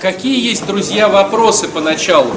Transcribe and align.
Какие 0.00 0.42
есть, 0.42 0.64
друзья, 0.64 1.10
вопросы 1.10 1.68
поначалу? 1.68 2.32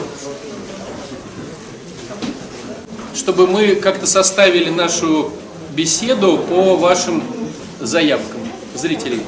Чтобы 3.15 3.47
мы 3.47 3.75
как-то 3.75 4.05
составили 4.05 4.69
нашу 4.69 5.31
беседу 5.73 6.39
по 6.39 6.75
вашим 6.75 7.23
заявкам 7.79 8.41
зрителей. 8.75 9.21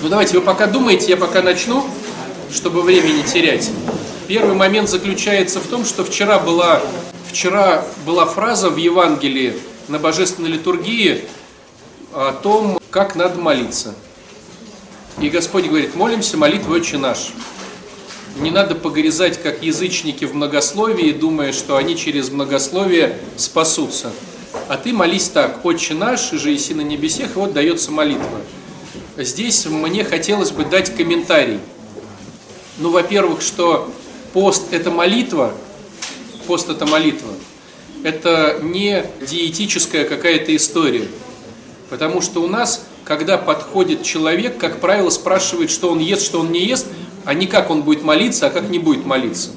Ну 0.00 0.08
давайте, 0.08 0.38
вы 0.38 0.40
пока 0.40 0.66
думаете, 0.66 1.10
я 1.10 1.18
пока 1.18 1.42
начну, 1.42 1.84
чтобы 2.50 2.80
времени 2.80 3.20
терять. 3.20 3.70
Первый 4.28 4.54
момент 4.54 4.88
заключается 4.88 5.60
в 5.60 5.66
том, 5.66 5.84
что 5.84 6.06
вчера 6.06 6.38
была, 6.38 6.80
вчера 7.30 7.84
была 8.06 8.24
фраза 8.24 8.70
в 8.70 8.78
Евангелии 8.78 9.52
на 9.88 9.98
божественной 9.98 10.48
литургии 10.48 11.26
о 12.14 12.32
том, 12.32 12.80
как 12.90 13.14
надо 13.14 13.38
молиться. 13.38 13.94
И 15.20 15.30
Господь 15.30 15.64
говорит, 15.64 15.94
молимся 15.94 16.36
молитвой 16.36 16.80
«Отче 16.80 16.98
наш». 16.98 17.32
Не 18.38 18.50
надо 18.50 18.74
погрязать, 18.74 19.42
как 19.42 19.62
язычники 19.62 20.26
в 20.26 20.34
многословии, 20.34 21.12
думая, 21.12 21.52
что 21.52 21.76
они 21.76 21.96
через 21.96 22.28
многословие 22.28 23.18
спасутся. 23.36 24.12
А 24.68 24.76
ты 24.76 24.92
молись 24.92 25.30
так, 25.30 25.64
«Отче 25.64 25.94
наш, 25.94 26.32
же 26.32 26.54
иси 26.54 26.74
на 26.74 26.82
небесех», 26.82 27.30
и 27.30 27.38
вот 27.38 27.54
дается 27.54 27.90
молитва. 27.92 28.42
Здесь 29.16 29.64
мне 29.64 30.04
хотелось 30.04 30.50
бы 30.50 30.66
дать 30.66 30.94
комментарий. 30.94 31.60
Ну, 32.78 32.90
во-первых, 32.90 33.40
что 33.40 33.90
пост– 34.34 34.64
это 34.70 34.90
молитва, 34.90 35.54
пост– 36.46 36.68
это 36.70 36.84
молитва. 36.84 37.32
Это 38.02 38.60
не 38.62 39.06
диетическая 39.26 40.04
какая-то 40.04 40.54
история. 40.54 41.08
Потому 41.88 42.20
что 42.20 42.42
у 42.42 42.46
нас 42.48 42.86
когда 43.06 43.38
подходит 43.38 44.02
человек, 44.02 44.58
как 44.58 44.80
правило, 44.80 45.10
спрашивает, 45.10 45.70
что 45.70 45.92
он 45.92 46.00
ест, 46.00 46.24
что 46.24 46.40
он 46.40 46.50
не 46.50 46.66
ест, 46.66 46.88
а 47.24 47.34
не 47.34 47.46
как 47.46 47.70
он 47.70 47.82
будет 47.82 48.02
молиться, 48.02 48.48
а 48.48 48.50
как 48.50 48.68
не 48.68 48.80
будет 48.80 49.06
молиться. 49.06 49.50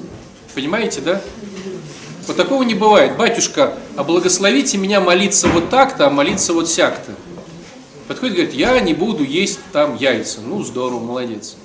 Понимаете, 0.54 1.00
да? 1.00 1.20
Вот 2.28 2.36
такого 2.36 2.62
не 2.62 2.74
бывает. 2.74 3.16
Батюшка, 3.16 3.74
а 3.96 4.04
благословите 4.04 4.78
меня 4.78 5.00
молиться 5.00 5.48
вот 5.48 5.68
так-то, 5.68 6.06
а 6.06 6.10
молиться 6.10 6.52
вот 6.52 6.68
сяк-то. 6.68 7.12
Подходит 8.06 8.34
и 8.34 8.36
говорит, 8.36 8.54
я 8.54 8.78
не 8.78 8.94
буду 8.94 9.24
есть 9.24 9.58
там 9.72 9.96
яйца. 9.96 10.38
Ну, 10.40 10.62
здорово, 10.62 11.00
молодец. 11.00 11.56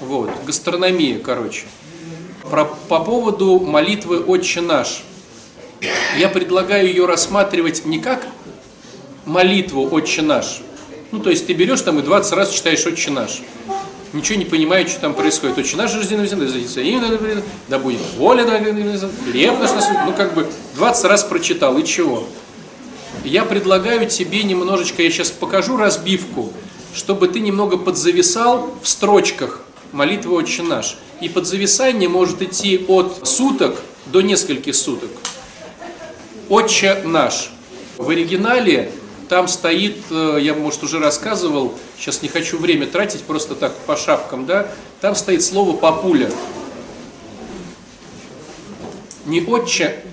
Вот, 0.00 0.30
гастрономия, 0.46 1.18
короче. 1.18 1.64
Про, 2.50 2.66
по 2.66 3.00
поводу 3.00 3.60
молитвы 3.60 4.20
«Отче 4.20 4.60
наш». 4.60 5.04
Я 6.18 6.28
предлагаю 6.28 6.86
ее 6.86 7.06
рассматривать 7.06 7.86
не 7.86 7.98
как 7.98 8.26
молитву 9.26 9.88
«Отче 9.90 10.22
наш», 10.22 10.60
ну, 11.14 11.20
то 11.20 11.30
есть 11.30 11.46
ты 11.46 11.52
берешь 11.52 11.80
там 11.82 12.00
и 12.00 12.02
20 12.02 12.32
раз 12.32 12.50
читаешь 12.50 12.84
«Отче 12.84 13.12
наш». 13.12 13.40
Ничего 14.12 14.36
не 14.36 14.44
понимаешь, 14.44 14.90
что 14.90 15.00
там 15.00 15.14
происходит. 15.14 15.56
«Отче 15.58 15.76
наш, 15.76 15.94
рожденный 15.94 16.26
в 16.26 17.42
да 17.68 17.78
будет 17.78 18.00
воля, 18.16 18.44
да, 18.44 18.58
хлеб 18.58 19.58
наш, 19.60 19.70
ну, 20.06 20.12
как 20.12 20.34
бы 20.34 20.48
20 20.74 21.04
раз 21.04 21.22
прочитал, 21.22 21.78
и 21.78 21.84
чего? 21.84 22.24
Я 23.22 23.44
предлагаю 23.44 24.10
тебе 24.10 24.42
немножечко, 24.42 25.04
я 25.04 25.10
сейчас 25.12 25.30
покажу 25.30 25.76
разбивку, 25.76 26.52
чтобы 26.94 27.28
ты 27.28 27.38
немного 27.38 27.76
подзависал 27.76 28.74
в 28.82 28.88
строчках 28.88 29.60
молитвы 29.92 30.34
«Отче 30.34 30.64
наш». 30.64 30.96
И 31.20 31.28
подзависание 31.28 32.08
может 32.08 32.42
идти 32.42 32.84
от 32.88 33.20
суток 33.22 33.76
до 34.06 34.20
нескольких 34.20 34.74
суток. 34.74 35.10
«Отче 36.48 37.02
наш». 37.04 37.50
В 37.98 38.10
оригинале 38.10 38.90
там 39.34 39.48
стоит, 39.48 39.96
э, 40.12 40.38
я, 40.40 40.54
может, 40.54 40.84
уже 40.84 41.00
рассказывал, 41.00 41.74
сейчас 41.98 42.22
не 42.22 42.28
хочу 42.28 42.56
время 42.56 42.86
тратить, 42.86 43.24
просто 43.24 43.56
так 43.56 43.74
по 43.78 43.96
шапкам, 43.96 44.46
да, 44.46 44.68
там 45.00 45.16
стоит 45.16 45.42
слово 45.42 45.76
«папуля». 45.76 46.30
Не 49.26 49.40
отче, 49.40 50.04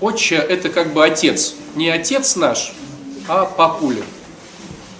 отче– 0.00 0.36
это 0.48 0.70
как 0.70 0.94
бы 0.94 1.04
отец. 1.04 1.56
Не 1.74 1.90
отец 1.90 2.36
наш, 2.36 2.72
а 3.28 3.44
папуля. 3.44 4.02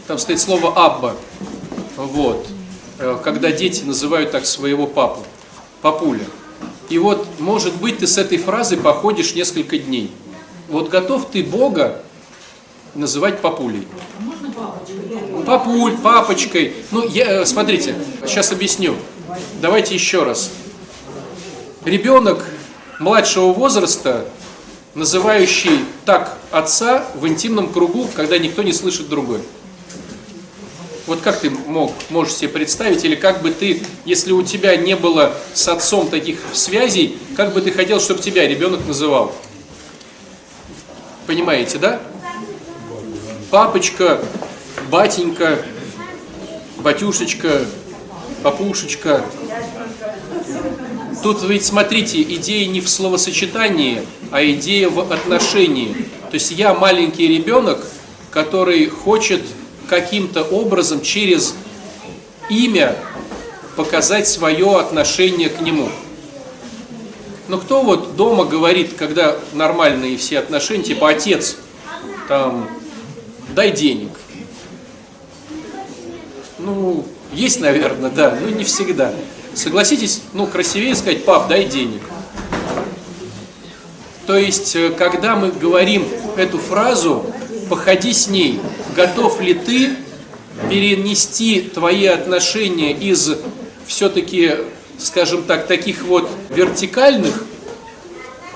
Там 0.08 0.18
стоит 0.18 0.40
слово 0.42 0.74
«абба». 0.76 1.16
Вот. 1.96 2.46
Э, 2.98 3.18
когда 3.24 3.50
дети 3.50 3.82
называют 3.82 4.30
так 4.30 4.44
своего 4.44 4.86
папу. 4.86 5.22
Папуля. 5.80 6.26
И 6.90 6.98
вот, 6.98 7.26
может 7.38 7.74
быть, 7.76 8.00
ты 8.00 8.06
с 8.06 8.18
этой 8.18 8.36
фразой 8.36 8.76
походишь 8.76 9.34
несколько 9.34 9.78
дней. 9.78 10.12
Вот 10.68 10.90
готов 10.90 11.30
ты 11.30 11.42
Бога 11.42 12.02
называть 12.94 13.40
папулей. 13.40 13.86
Папуль, 15.46 15.96
папочкой. 15.98 16.74
Ну, 16.90 17.06
я, 17.06 17.42
э, 17.42 17.44
смотрите, 17.44 17.94
сейчас 18.26 18.52
объясню. 18.52 18.96
Давайте 19.60 19.94
еще 19.94 20.22
раз. 20.22 20.50
Ребенок 21.84 22.44
младшего 22.98 23.52
возраста, 23.52 24.26
называющий 24.94 25.84
так 26.04 26.38
отца 26.50 27.04
в 27.14 27.26
интимном 27.26 27.72
кругу, 27.72 28.08
когда 28.14 28.38
никто 28.38 28.62
не 28.62 28.72
слышит 28.72 29.08
другой. 29.08 29.40
Вот 31.06 31.20
как 31.20 31.40
ты 31.40 31.50
мог, 31.50 31.92
можешь 32.08 32.34
себе 32.34 32.48
представить, 32.48 33.04
или 33.04 33.14
как 33.14 33.42
бы 33.42 33.50
ты, 33.50 33.82
если 34.06 34.32
у 34.32 34.42
тебя 34.42 34.74
не 34.76 34.96
было 34.96 35.34
с 35.52 35.68
отцом 35.68 36.08
таких 36.08 36.38
связей, 36.54 37.18
как 37.36 37.52
бы 37.52 37.60
ты 37.60 37.70
хотел, 37.72 38.00
чтобы 38.00 38.22
тебя 38.22 38.48
ребенок 38.48 38.86
называл? 38.86 39.34
Понимаете, 41.26 41.76
да? 41.76 42.00
Папочка, 43.54 44.20
батенька, 44.90 45.64
батюшечка, 46.78 47.60
папушечка. 48.42 49.24
Тут 51.22 51.44
ведь, 51.44 51.64
смотрите, 51.64 52.20
идея 52.20 52.66
не 52.66 52.80
в 52.80 52.88
словосочетании, 52.88 54.02
а 54.32 54.44
идея 54.44 54.88
в 54.88 55.12
отношении. 55.12 55.92
То 56.30 56.34
есть 56.34 56.50
я 56.50 56.74
маленький 56.74 57.28
ребенок, 57.28 57.86
который 58.32 58.88
хочет 58.88 59.42
каким-то 59.88 60.42
образом 60.42 61.00
через 61.00 61.54
имя 62.50 62.96
показать 63.76 64.26
свое 64.26 64.80
отношение 64.80 65.48
к 65.48 65.60
нему. 65.60 65.90
Но 67.46 67.58
кто 67.58 67.82
вот 67.82 68.16
дома 68.16 68.46
говорит, 68.46 68.94
когда 68.94 69.36
нормальные 69.52 70.16
все 70.16 70.40
отношения, 70.40 70.82
типа 70.82 71.10
отец, 71.10 71.54
там, 72.26 72.68
дай 73.54 73.70
денег. 73.70 74.10
Ну, 76.58 77.06
есть, 77.32 77.60
наверное, 77.60 78.10
да, 78.10 78.36
но 78.40 78.48
не 78.48 78.64
всегда. 78.64 79.12
Согласитесь, 79.54 80.22
ну, 80.32 80.46
красивее 80.46 80.94
сказать, 80.94 81.24
пап, 81.24 81.48
дай 81.48 81.64
денег. 81.64 82.02
То 84.26 84.36
есть, 84.36 84.74
э, 84.74 84.90
когда 84.90 85.36
мы 85.36 85.50
говорим 85.50 86.06
эту 86.36 86.58
фразу, 86.58 87.26
походи 87.68 88.12
с 88.12 88.28
ней, 88.28 88.60
готов 88.96 89.40
ли 89.40 89.54
ты 89.54 89.96
перенести 90.70 91.60
твои 91.60 92.06
отношения 92.06 92.92
из 92.92 93.32
все-таки, 93.86 94.52
скажем 94.98 95.42
так, 95.42 95.66
таких 95.66 96.02
вот 96.02 96.28
вертикальных, 96.50 97.44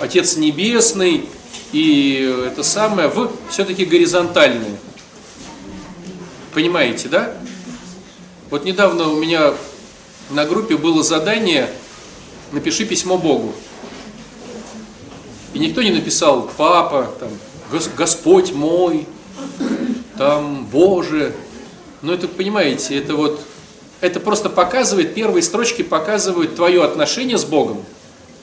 Отец 0.01 0.37
Небесный, 0.37 1.29
и 1.73 2.47
это 2.47 2.63
самое, 2.63 3.09
в 3.09 3.31
все-таки 3.51 3.85
горизонтальные. 3.85 4.79
Понимаете, 6.59 7.09
да? 7.09 7.35
Вот 8.51 8.65
недавно 8.65 9.11
у 9.11 9.21
меня 9.21 9.55
на 10.31 10.45
группе 10.45 10.77
было 10.77 11.05
задание 11.05 11.71
«Напиши 12.51 12.85
письмо 12.85 13.17
Богу». 13.17 13.55
И 15.55 15.61
никто 15.61 15.83
не 15.83 15.93
написал 15.93 16.51
«Папа», 16.57 17.15
там, 17.21 17.29
«Господь 17.97 18.55
мой», 18.55 19.07
там 20.17 20.67
«Боже». 20.67 21.33
Но 22.03 22.13
это, 22.13 22.27
понимаете, 22.27 22.99
это 22.99 23.15
вот, 23.15 23.41
это 24.01 24.19
просто 24.19 24.51
показывает, 24.51 25.15
первые 25.15 25.45
строчки 25.45 25.83
показывают 25.83 26.57
твое 26.57 26.83
отношение 26.83 27.39
с 27.39 27.45
Богом, 27.45 27.85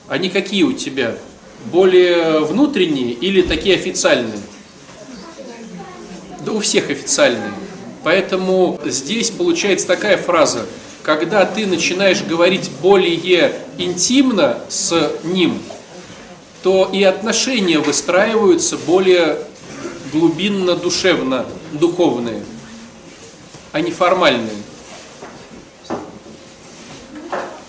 а 0.08 0.16
не 0.16 0.30
какие 0.30 0.62
у 0.62 0.72
тебя 0.72 1.18
более 1.66 2.40
внутренние 2.40 3.12
или 3.12 3.42
такие 3.42 3.74
официальные? 3.74 4.40
Да 6.46 6.52
у 6.52 6.60
всех 6.60 6.88
официальные. 6.88 7.52
Поэтому 8.06 8.78
здесь 8.84 9.32
получается 9.32 9.88
такая 9.88 10.16
фраза, 10.16 10.64
когда 11.02 11.44
ты 11.44 11.66
начинаешь 11.66 12.22
говорить 12.22 12.70
более 12.80 13.52
интимно 13.78 14.60
с 14.68 15.10
ним, 15.24 15.60
то 16.62 16.88
и 16.92 17.02
отношения 17.02 17.80
выстраиваются 17.80 18.76
более 18.76 19.38
глубинно, 20.12 20.76
душевно, 20.76 21.46
духовные, 21.72 22.44
а 23.72 23.80
не 23.80 23.90
формальные. 23.90 24.62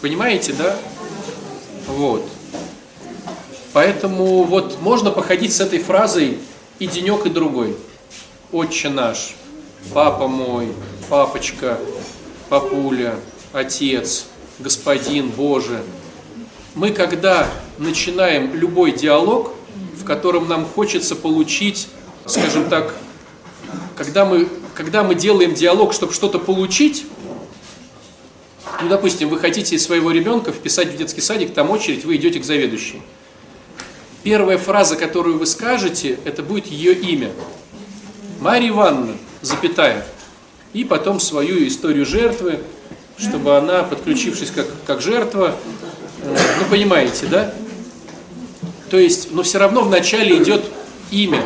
Понимаете, 0.01 0.53
да? 0.53 0.77
Вот. 1.87 2.23
Поэтому 3.73 4.43
вот 4.43 4.79
можно 4.81 5.09
походить 5.09 5.55
с 5.55 5.61
этой 5.61 5.79
фразой 5.79 6.37
и 6.77 6.85
денек, 6.85 7.25
и 7.25 7.29
другой. 7.29 7.75
Отче 8.51 8.89
наш, 8.89 9.33
папа 9.93 10.27
мой, 10.27 10.73
папочка, 11.09 11.79
папуля, 12.49 13.15
Отец, 13.53 14.25
Господин, 14.59 15.29
Боже. 15.29 15.83
Мы, 16.73 16.91
когда 16.91 17.47
начинаем 17.77 18.55
любой 18.55 18.91
диалог, 18.91 19.53
в 19.99 20.03
котором 20.03 20.47
нам 20.47 20.65
хочется 20.65 21.15
получить, 21.15 21.87
скажем 22.25 22.69
так, 22.69 22.95
когда 23.95 24.25
мы, 24.25 24.47
когда 24.73 25.03
мы 25.03 25.15
делаем 25.15 25.53
диалог, 25.53 25.93
чтобы 25.93 26.13
что-то 26.13 26.39
получить, 26.39 27.05
ну, 28.81 28.89
допустим, 28.89 29.29
вы 29.29 29.39
хотите 29.39 29.77
своего 29.79 30.11
ребенка 30.11 30.51
вписать 30.51 30.89
в 30.89 30.97
детский 30.97 31.21
садик, 31.21 31.53
там 31.53 31.69
очередь, 31.69 32.05
вы 32.05 32.15
идете 32.15 32.39
к 32.39 32.43
заведующей. 32.43 33.01
Первая 34.23 34.57
фраза, 34.57 34.95
которую 34.95 35.37
вы 35.39 35.45
скажете, 35.45 36.19
это 36.25 36.43
будет 36.43 36.67
ее 36.67 36.93
имя. 36.93 37.31
Марья 38.39 38.69
Ивановна, 38.69 39.17
запятая. 39.47 40.05
И 40.73 40.83
потом 40.83 41.19
свою 41.19 41.65
историю 41.67 42.05
жертвы, 42.05 42.59
чтобы 43.17 43.57
она, 43.57 43.83
подключившись 43.83 44.51
как, 44.51 44.67
как 44.85 45.01
жертва, 45.01 45.55
э, 46.21 46.37
ну 46.59 46.65
понимаете, 46.69 47.25
да? 47.27 47.53
То 48.89 48.97
есть, 48.97 49.31
но 49.31 49.43
все 49.43 49.57
равно 49.57 49.81
вначале 49.81 50.37
идет 50.41 50.63
имя. 51.11 51.43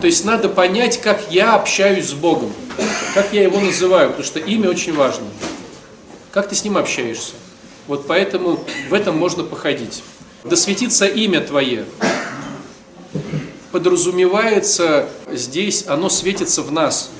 То 0.00 0.06
есть 0.06 0.24
надо 0.24 0.48
понять, 0.48 1.00
как 1.00 1.30
я 1.30 1.54
общаюсь 1.54 2.06
с 2.06 2.12
Богом, 2.12 2.52
как 3.14 3.32
я 3.32 3.42
его 3.42 3.60
называю, 3.60 4.10
потому 4.10 4.24
что 4.24 4.38
имя 4.38 4.70
очень 4.70 4.94
важно. 4.94 5.26
Как 6.30 6.48
ты 6.48 6.54
с 6.54 6.64
ним 6.64 6.78
общаешься? 6.78 7.32
Вот 7.86 8.06
поэтому 8.06 8.64
в 8.88 8.94
этом 8.94 9.18
можно 9.18 9.42
походить. 9.42 10.02
Да 10.44 10.56
светится 10.56 11.06
имя 11.06 11.40
Твое. 11.40 11.84
Подразумевается 13.72 15.08
здесь, 15.30 15.84
оно 15.86 16.08
светится 16.08 16.62
в 16.62 16.72
нас. 16.72 17.10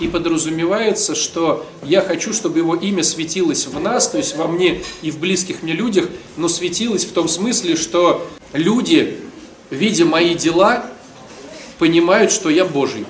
И 0.00 0.08
подразумевается, 0.08 1.14
что 1.14 1.66
я 1.82 2.00
хочу, 2.00 2.32
чтобы 2.32 2.58
его 2.58 2.74
имя 2.74 3.04
светилось 3.04 3.66
в 3.66 3.78
нас, 3.78 4.08
то 4.08 4.18
есть 4.18 4.36
во 4.36 4.48
мне 4.48 4.82
и 5.02 5.10
в 5.10 5.18
близких 5.18 5.62
мне 5.62 5.72
людях, 5.72 6.08
но 6.36 6.48
светилось 6.48 7.04
в 7.04 7.12
том 7.12 7.28
смысле, 7.28 7.76
что 7.76 8.26
люди, 8.52 9.18
видя 9.70 10.04
мои 10.04 10.34
дела, 10.34 10.86
понимают, 11.78 12.32
что 12.32 12.50
я 12.50 12.64
Божий. 12.64 13.06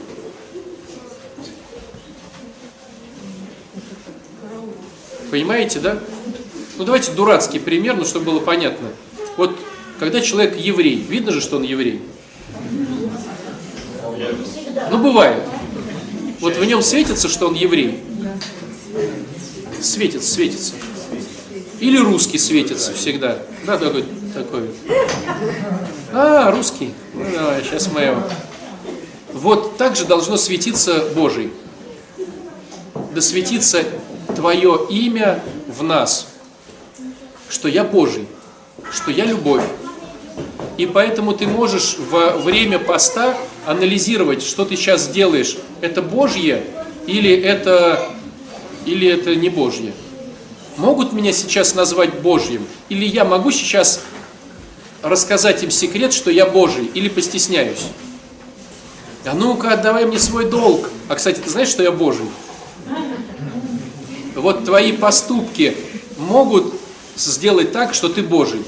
Понимаете, 5.30 5.80
да? 5.80 5.98
Ну 6.76 6.84
давайте 6.84 7.12
дурацкий 7.12 7.60
пример, 7.60 7.96
ну 7.96 8.04
чтобы 8.04 8.26
было 8.26 8.40
понятно. 8.40 8.88
Вот 9.36 9.56
когда 9.98 10.20
человек 10.20 10.56
еврей, 10.58 10.96
видно 10.96 11.32
же, 11.32 11.40
что 11.40 11.56
он 11.56 11.62
еврей? 11.62 12.02
Ну 14.90 14.98
бывает. 14.98 15.42
Вот 16.40 16.56
в 16.56 16.64
нем 16.64 16.82
светится, 16.82 17.28
что 17.28 17.48
он 17.48 17.54
еврей. 17.54 18.02
Светится, 19.80 20.32
светится. 20.32 20.74
Или 21.80 21.98
русский 21.98 22.38
светится 22.38 22.92
всегда. 22.92 23.38
Да, 23.66 23.76
такой, 23.78 24.04
такой. 24.34 24.70
А, 26.12 26.50
русский. 26.50 26.94
Ну 27.12 27.24
давай, 27.32 27.62
сейчас 27.62 27.90
мы 27.92 28.00
его. 28.00 28.22
Вот 29.32 29.76
так 29.76 29.96
же 29.96 30.04
должно 30.04 30.36
светиться 30.36 31.04
Божий. 31.14 31.52
Да 33.14 33.20
светится 33.20 33.84
Твое 34.34 34.86
имя 34.90 35.42
в 35.68 35.82
нас, 35.82 36.28
что 37.48 37.68
я 37.68 37.84
Божий, 37.84 38.26
что 38.90 39.10
я 39.10 39.24
любовь. 39.24 39.62
И 40.76 40.86
поэтому 40.86 41.32
ты 41.32 41.46
можешь 41.46 41.96
во 42.10 42.36
время 42.36 42.78
поста 42.78 43.36
анализировать, 43.66 44.42
что 44.42 44.64
ты 44.64 44.76
сейчас 44.76 45.08
делаешь. 45.08 45.56
Это 45.80 46.02
Божье 46.02 46.64
или 47.06 47.34
это, 47.34 48.08
или 48.84 49.08
это 49.08 49.36
не 49.36 49.48
Божье? 49.48 49.92
Могут 50.76 51.12
меня 51.12 51.32
сейчас 51.32 51.74
назвать 51.74 52.20
Божьим? 52.20 52.66
Или 52.88 53.04
я 53.04 53.24
могу 53.24 53.52
сейчас 53.52 54.00
рассказать 55.02 55.62
им 55.62 55.70
секрет, 55.70 56.12
что 56.12 56.30
я 56.30 56.46
Божий, 56.46 56.86
или 56.94 57.08
постесняюсь? 57.08 57.86
А 59.24 59.34
ну-ка, 59.34 59.74
отдавай 59.74 60.04
мне 60.06 60.18
свой 60.18 60.46
долг. 60.46 60.90
А, 61.08 61.14
кстати, 61.14 61.38
ты 61.38 61.48
знаешь, 61.48 61.68
что 61.68 61.82
я 61.82 61.92
Божий? 61.92 62.26
вот 64.34 64.64
твои 64.64 64.92
поступки 64.92 65.76
могут 66.18 66.74
сделать 67.16 67.72
так, 67.72 67.94
что 67.94 68.08
ты 68.08 68.22
Божий. 68.22 68.62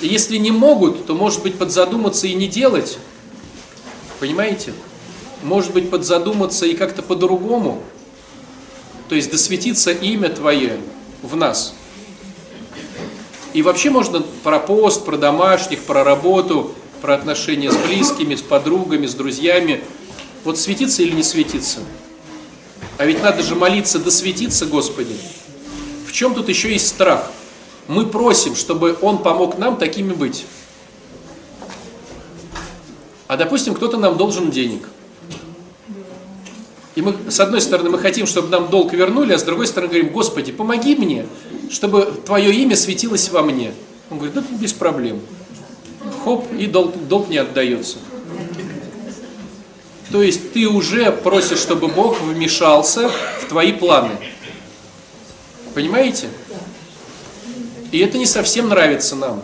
Если 0.00 0.36
не 0.36 0.50
могут, 0.50 1.06
то, 1.06 1.14
может 1.14 1.42
быть, 1.42 1.58
подзадуматься 1.58 2.26
и 2.26 2.34
не 2.34 2.46
делать. 2.46 2.98
Понимаете? 4.20 4.72
Может 5.42 5.72
быть, 5.72 5.90
подзадуматься 5.90 6.66
и 6.66 6.74
как-то 6.74 7.02
по-другому. 7.02 7.82
То 9.08 9.14
есть 9.14 9.30
досветиться 9.30 9.90
имя 9.90 10.28
Твое 10.28 10.78
в 11.22 11.34
нас. 11.34 11.74
И 13.54 13.62
вообще 13.62 13.90
можно 13.90 14.22
про 14.44 14.60
пост, 14.60 15.04
про 15.04 15.16
домашних, 15.16 15.82
про 15.82 16.04
работу, 16.04 16.74
про 17.00 17.14
отношения 17.14 17.72
с 17.72 17.76
близкими, 17.76 18.34
с 18.34 18.42
подругами, 18.42 19.06
с 19.06 19.14
друзьями. 19.14 19.82
Вот 20.44 20.58
светиться 20.58 21.02
или 21.02 21.12
не 21.12 21.22
светиться? 21.22 21.80
А 22.98 23.06
ведь 23.06 23.22
надо 23.22 23.42
же 23.42 23.54
молиться, 23.54 23.98
да 23.98 24.10
светиться, 24.10 24.66
Господи. 24.66 25.16
В 26.06 26.12
чем 26.12 26.34
тут 26.34 26.48
еще 26.48 26.72
есть 26.72 26.88
страх? 26.88 27.30
Мы 27.88 28.06
просим, 28.06 28.54
чтобы 28.54 28.96
Он 29.00 29.18
помог 29.18 29.58
нам 29.58 29.76
такими 29.76 30.12
быть. 30.12 30.46
А 33.26 33.36
допустим, 33.36 33.74
кто-то 33.74 33.96
нам 33.96 34.16
должен 34.16 34.50
денег. 34.50 34.88
И 36.94 37.02
мы, 37.02 37.14
с 37.30 37.40
одной 37.40 37.60
стороны, 37.60 37.90
мы 37.90 37.98
хотим, 37.98 38.26
чтобы 38.26 38.48
нам 38.48 38.70
долг 38.70 38.92
вернули, 38.92 39.32
а 39.32 39.38
с 39.38 39.42
другой 39.42 39.66
стороны 39.66 39.92
говорим, 39.92 40.12
Господи, 40.12 40.52
помоги 40.52 40.96
мне, 40.96 41.26
чтобы 41.70 42.12
Твое 42.26 42.52
имя 42.52 42.76
светилось 42.76 43.30
во 43.30 43.42
мне. 43.42 43.72
Он 44.10 44.18
говорит, 44.18 44.34
да 44.34 44.44
без 44.58 44.72
проблем. 44.72 45.20
Хоп, 46.24 46.46
и 46.52 46.66
долг, 46.66 46.94
долг 47.08 47.28
не 47.28 47.38
отдается. 47.38 47.98
То 50.10 50.22
есть 50.22 50.52
ты 50.52 50.66
уже 50.66 51.12
просишь, 51.12 51.58
чтобы 51.58 51.88
Бог 51.88 52.20
вмешался 52.20 53.10
в 53.42 53.48
твои 53.48 53.72
планы. 53.72 54.12
Понимаете? 55.74 56.28
И 57.90 57.98
это 57.98 58.18
не 58.18 58.26
совсем 58.26 58.68
нравится 58.68 59.16
нам. 59.16 59.42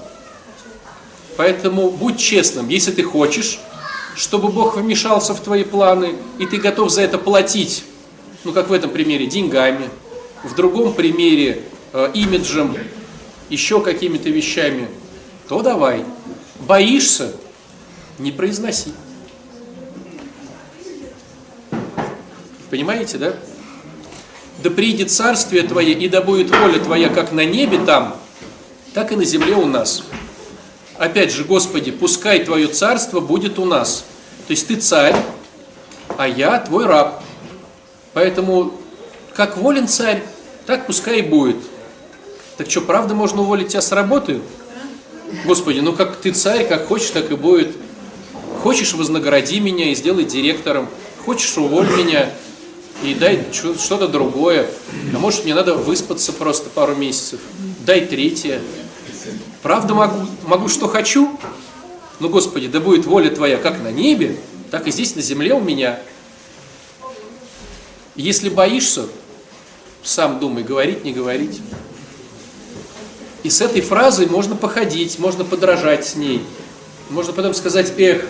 Поэтому 1.37 1.91
будь 1.91 2.19
честным, 2.19 2.69
если 2.69 2.93
ты 2.93 3.03
хочешь, 3.03 3.59
чтобы 4.15 4.49
Бог 4.49 4.77
вмешался 4.77 5.35
в 5.35 5.41
твои 5.41 5.65
планы, 5.65 6.15
и 6.39 6.47
ты 6.47 6.59
готов 6.59 6.91
за 6.91 7.03
это 7.03 7.19
платить, 7.19 7.85
ну 8.45 8.53
как 8.53 8.69
в 8.69 8.73
этом 8.73 8.91
примере, 8.91 9.27
деньгами, 9.27 9.89
в 10.45 10.55
другом 10.55 10.93
примере 10.95 11.63
э, 11.93 12.11
имиджем, 12.15 12.77
еще 13.49 13.81
какими-то 13.81 14.31
вещами, 14.31 14.89
то 15.49 15.63
давай. 15.63 16.05
Боишься? 16.61 17.35
Не 18.19 18.31
произноси. 18.31 18.93
Понимаете, 22.71 23.19
да? 23.19 23.35
Да 24.63 24.71
приидет 24.71 25.11
царствие 25.11 25.63
Твое, 25.65 25.93
и 25.93 26.09
да 26.09 26.23
будет 26.23 26.51
воля 26.51 26.79
Твоя 26.79 27.09
как 27.09 27.33
на 27.33 27.45
небе 27.45 27.79
там, 27.85 28.17
так 28.95 29.13
и 29.13 29.17
на 29.17 29.25
земле 29.25 29.57
у 29.57 29.67
нас. 29.67 30.05
Опять 30.97 31.33
же, 31.33 31.45
Господи, 31.45 31.91
пускай 31.91 32.45
Твое 32.45 32.69
царство 32.69 33.21
будет 33.21 33.59
у 33.59 33.65
нас. 33.65 34.05
То 34.47 34.53
есть 34.53 34.69
Ты 34.69 34.77
царь, 34.77 35.17
а 36.17 36.29
я 36.29 36.59
Твой 36.61 36.87
раб. 36.87 37.23
Поэтому, 38.13 38.73
как 39.35 39.57
волен 39.57 39.89
царь, 39.89 40.23
так 40.67 40.87
пускай 40.87 41.19
и 41.19 41.23
будет. 41.23 41.57
Так 42.57 42.71
что, 42.71 42.81
правда 42.81 43.15
можно 43.15 43.43
уволить 43.43 43.69
тебя 43.69 43.83
с 43.83 43.91
работы? 43.91 44.41
Господи, 45.45 45.81
ну 45.81 45.93
как 45.93 46.17
ты 46.17 46.31
царь, 46.31 46.67
как 46.67 46.87
хочешь, 46.87 47.11
так 47.11 47.33
и 47.33 47.35
будет. 47.35 47.75
Хочешь, 48.63 48.95
вознагради 48.95 49.59
меня 49.59 49.91
и 49.91 49.95
сделай 49.97 50.25
директором. 50.25 50.89
Хочешь, 51.25 51.59
уволь 51.59 51.89
меня 51.97 52.31
и 53.03 53.15
дай 53.15 53.45
что-то 53.53 54.07
другое. 54.07 54.69
А 55.13 55.19
может, 55.19 55.45
мне 55.45 55.55
надо 55.55 55.75
выспаться 55.75 56.33
просто 56.33 56.71
пару 56.71 56.95
месяцев. 56.95 57.41
Дай 57.85 58.03
третье. 58.03 58.61
Правда 59.65 59.95
могу, 59.95 60.27
могу 60.47 60.69
что 60.69 60.87
хочу? 60.87 61.37
Ну, 62.21 62.29
Господи, 62.29 62.69
да 62.69 62.79
будет 62.79 63.07
воля 63.07 63.31
Твоя 63.31 63.57
как 63.57 63.83
на 63.83 63.91
небе, 63.91 64.37
так 64.71 64.87
и 64.87 64.93
здесь 64.93 65.17
на 65.17 65.23
земле 65.23 65.55
у 65.55 65.61
меня. 65.61 65.99
Если 68.15 68.49
боишься, 68.49 69.07
сам 70.05 70.39
думай, 70.39 70.63
говорить, 70.63 71.03
не 71.05 71.13
говорить. 71.13 71.61
И 73.43 73.51
с 73.51 73.61
этой 73.61 73.81
фразой 73.81 74.27
можно 74.27 74.55
походить, 74.55 75.19
можно 75.19 75.45
подражать 75.45 76.07
с 76.07 76.15
ней. 76.15 76.45
Можно 77.11 77.33
потом 77.33 77.55
сказать, 77.55 77.93
эх, 77.99 78.25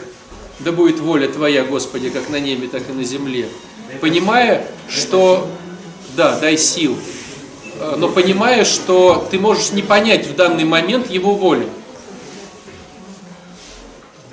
да 0.61 0.73
будет 0.73 0.99
воля 0.99 1.29
Твоя, 1.29 1.65
Господи, 1.65 2.09
как 2.09 2.31
на 2.31 2.41
небе, 2.41 2.69
так 2.69 2.89
и 2.89 2.93
на 2.93 3.05
земле 3.05 3.51
понимая, 4.01 4.67
что, 4.89 5.49
да, 6.17 6.39
дай 6.39 6.57
сил, 6.57 6.97
но 7.97 8.09
понимая, 8.09 8.65
что 8.65 9.27
ты 9.31 9.39
можешь 9.39 9.73
не 9.73 9.83
понять 9.83 10.27
в 10.27 10.35
данный 10.35 10.65
момент 10.65 11.11
его 11.11 11.35
воли. 11.35 11.69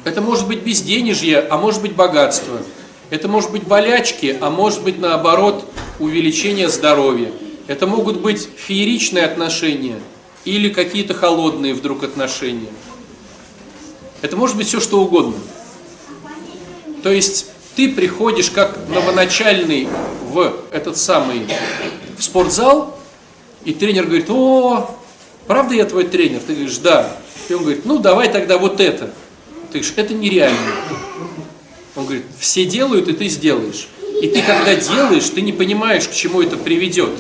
Это 0.04 0.22
может 0.22 0.48
быть 0.48 0.64
безденежье, 0.64 1.40
а 1.40 1.58
может 1.58 1.82
быть 1.82 1.94
богатство. 1.94 2.60
Это 3.10 3.28
может 3.28 3.52
быть 3.52 3.64
болячки, 3.64 4.38
а 4.42 4.50
может 4.50 4.84
быть 4.84 5.00
наоборот 5.00 5.66
увеличение 6.00 6.70
здоровья. 6.70 7.32
Это 7.68 7.86
могут 7.86 8.22
быть 8.22 8.50
фееричные 8.56 9.26
отношения 9.26 10.00
или 10.46 10.70
какие-то 10.70 11.14
холодные 11.14 11.74
вдруг 11.74 12.04
отношения. 12.04 12.70
Это 14.22 14.38
может 14.38 14.56
быть 14.56 14.68
все 14.68 14.80
что 14.80 15.02
угодно. 15.02 15.36
То 17.04 17.12
есть 17.12 17.48
ты 17.76 17.90
приходишь 17.90 18.50
как 18.50 18.78
новоначальный 18.90 19.88
в 20.24 20.54
этот 20.72 20.98
самый 20.98 21.48
в 22.18 22.24
спортзал, 22.24 22.98
и 23.66 23.74
тренер 23.74 24.06
говорит, 24.06 24.30
о, 24.30 24.96
правда 25.48 25.76
я 25.76 25.86
твой 25.86 26.06
тренер? 26.06 26.42
Ты 26.46 26.54
говоришь, 26.54 26.78
да. 26.78 27.16
И 27.50 27.54
он 27.54 27.64
говорит, 27.64 27.86
ну 27.86 28.00
давай 28.00 28.32
тогда 28.32 28.58
вот 28.58 28.80
это. 28.80 29.14
Ты 29.72 29.80
говоришь, 29.80 29.94
это 29.96 30.14
нереально. 30.14 30.58
Он 31.96 32.06
говорит, 32.06 32.26
все 32.40 32.66
делают, 32.66 33.08
и 33.08 33.14
ты 33.14 33.28
сделаешь. 33.28 33.88
И 34.22 34.28
ты 34.28 34.42
когда 34.42 34.76
делаешь, 34.76 35.30
ты 35.30 35.42
не 35.42 35.52
понимаешь, 35.52 36.08
к 36.08 36.14
чему 36.14 36.42
это 36.42 36.58
приведет. 36.58 37.12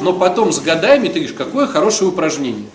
Но 0.00 0.12
потом 0.12 0.52
с 0.52 0.60
годами 0.60 1.08
ты 1.08 1.14
говоришь, 1.14 1.34
какое 1.36 1.66
хорошее 1.66 2.10
упражнение. 2.10 2.66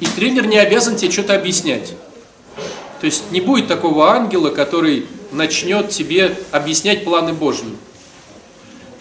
И 0.00 0.06
тренер 0.06 0.46
не 0.46 0.58
обязан 0.58 0.96
тебе 0.96 1.10
что-то 1.10 1.34
объяснять. 1.34 1.94
То 3.00 3.06
есть 3.06 3.30
не 3.32 3.40
будет 3.40 3.68
такого 3.68 4.10
ангела, 4.10 4.50
который 4.50 5.06
начнет 5.32 5.90
тебе 5.90 6.36
объяснять 6.50 7.04
планы 7.04 7.32
Божьи. 7.32 7.64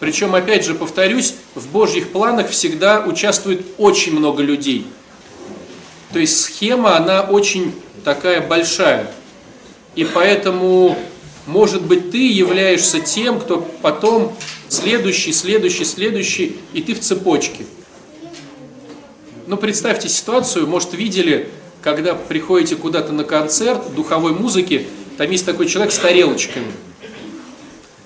Причем, 0.01 0.34
опять 0.34 0.65
же, 0.65 0.74
повторюсь, 0.74 1.36
в 1.53 1.67
Божьих 1.67 2.10
планах 2.10 2.50
всегда 2.50 3.05
участвует 3.05 3.63
очень 3.77 4.17
много 4.17 4.41
людей. 4.41 4.88
То 6.12 6.17
есть 6.17 6.41
схема, 6.41 6.98
она 6.98 7.22
очень 7.22 7.72
такая 8.03 8.41
большая. 8.41 9.12
И 9.93 10.03
поэтому, 10.03 10.98
может 11.46 11.84
быть, 11.84 12.10
ты 12.10 12.31
являешься 12.31 13.00
тем, 13.00 13.39
кто 13.39 13.60
потом 13.84 14.36
следующий, 14.70 15.34
следующий, 15.34 15.86
следующий, 15.86 16.58
и 16.74 16.81
ты 16.81 16.96
в 16.96 17.00
цепочке. 17.00 17.67
Ну, 19.46 19.55
представьте 19.55 20.10
ситуацию, 20.10 20.65
может, 20.65 20.96
видели, 20.96 21.48
когда 21.84 22.15
приходите 22.15 22.75
куда-то 22.75 23.13
на 23.13 23.24
концерт 23.24 23.93
духовой 23.93 24.34
музыки, 24.34 24.88
там 25.20 25.29
есть 25.29 25.46
такой 25.46 25.67
человек 25.67 25.93
с 25.93 26.00
тарелочками. 26.00 26.72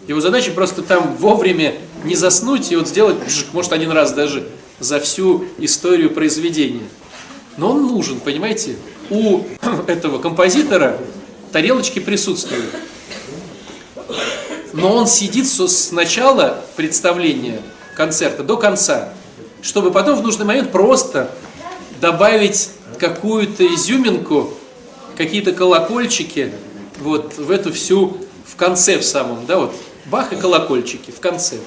Его 0.07 0.21
задача 0.21 0.51
просто 0.51 0.81
там 0.83 1.15
вовремя 1.17 1.75
не 2.03 2.15
заснуть 2.15 2.71
и 2.71 2.75
вот 2.75 2.87
сделать, 2.87 3.17
может, 3.53 3.73
один 3.73 3.91
раз 3.91 4.13
даже 4.13 4.47
за 4.79 4.99
всю 4.99 5.45
историю 5.57 6.11
произведения. 6.11 6.87
Но 7.57 7.71
он 7.71 7.87
нужен, 7.87 8.19
понимаете? 8.19 8.75
У 9.09 9.41
этого 9.87 10.19
композитора 10.19 10.97
тарелочки 11.51 11.99
присутствуют. 11.99 12.65
Но 14.73 14.93
он 14.93 15.07
сидит 15.07 15.47
с 15.47 15.91
начала 15.91 16.61
представления 16.75 17.61
концерта 17.95 18.43
до 18.43 18.57
конца, 18.57 19.13
чтобы 19.61 19.91
потом 19.91 20.19
в 20.19 20.21
нужный 20.21 20.45
момент 20.45 20.71
просто 20.71 21.31
добавить 22.01 22.69
какую-то 22.99 23.65
изюминку, 23.73 24.53
какие-то 25.17 25.53
колокольчики 25.53 26.51
вот 26.99 27.37
в 27.37 27.49
эту 27.51 27.71
всю, 27.71 28.17
в 28.45 28.55
конце 28.57 28.99
в 28.99 29.03
самом, 29.05 29.45
да, 29.45 29.59
вот, 29.59 29.73
бах 30.05 30.33
и 30.33 30.35
колокольчики 30.35 31.11
в 31.11 31.19
конце. 31.19 31.57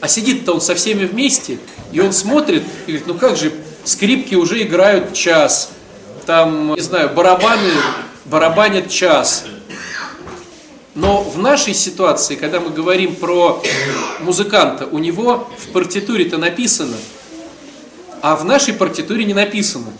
А 0.00 0.08
сидит-то 0.08 0.52
он 0.52 0.60
со 0.60 0.74
всеми 0.74 1.04
вместе, 1.04 1.58
и 1.92 2.00
он 2.00 2.12
смотрит 2.12 2.62
и 2.86 2.92
говорит, 2.92 3.06
ну 3.06 3.14
как 3.14 3.36
же, 3.36 3.52
скрипки 3.84 4.34
уже 4.34 4.62
играют 4.62 5.14
час, 5.14 5.70
там, 6.26 6.74
не 6.74 6.80
знаю, 6.80 7.10
барабаны 7.10 7.72
барабанят 8.26 8.90
час. 8.90 9.44
Но 10.94 11.22
в 11.22 11.38
нашей 11.38 11.74
ситуации, 11.74 12.36
когда 12.36 12.58
мы 12.58 12.70
говорим 12.70 13.14
про 13.14 13.62
музыканта, 14.20 14.86
у 14.86 14.98
него 14.98 15.48
в 15.58 15.68
партитуре-то 15.72 16.38
написано, 16.38 16.96
а 18.22 18.34
в 18.34 18.44
нашей 18.44 18.74
партитуре 18.74 19.24
не 19.24 19.34
написано. 19.34 19.92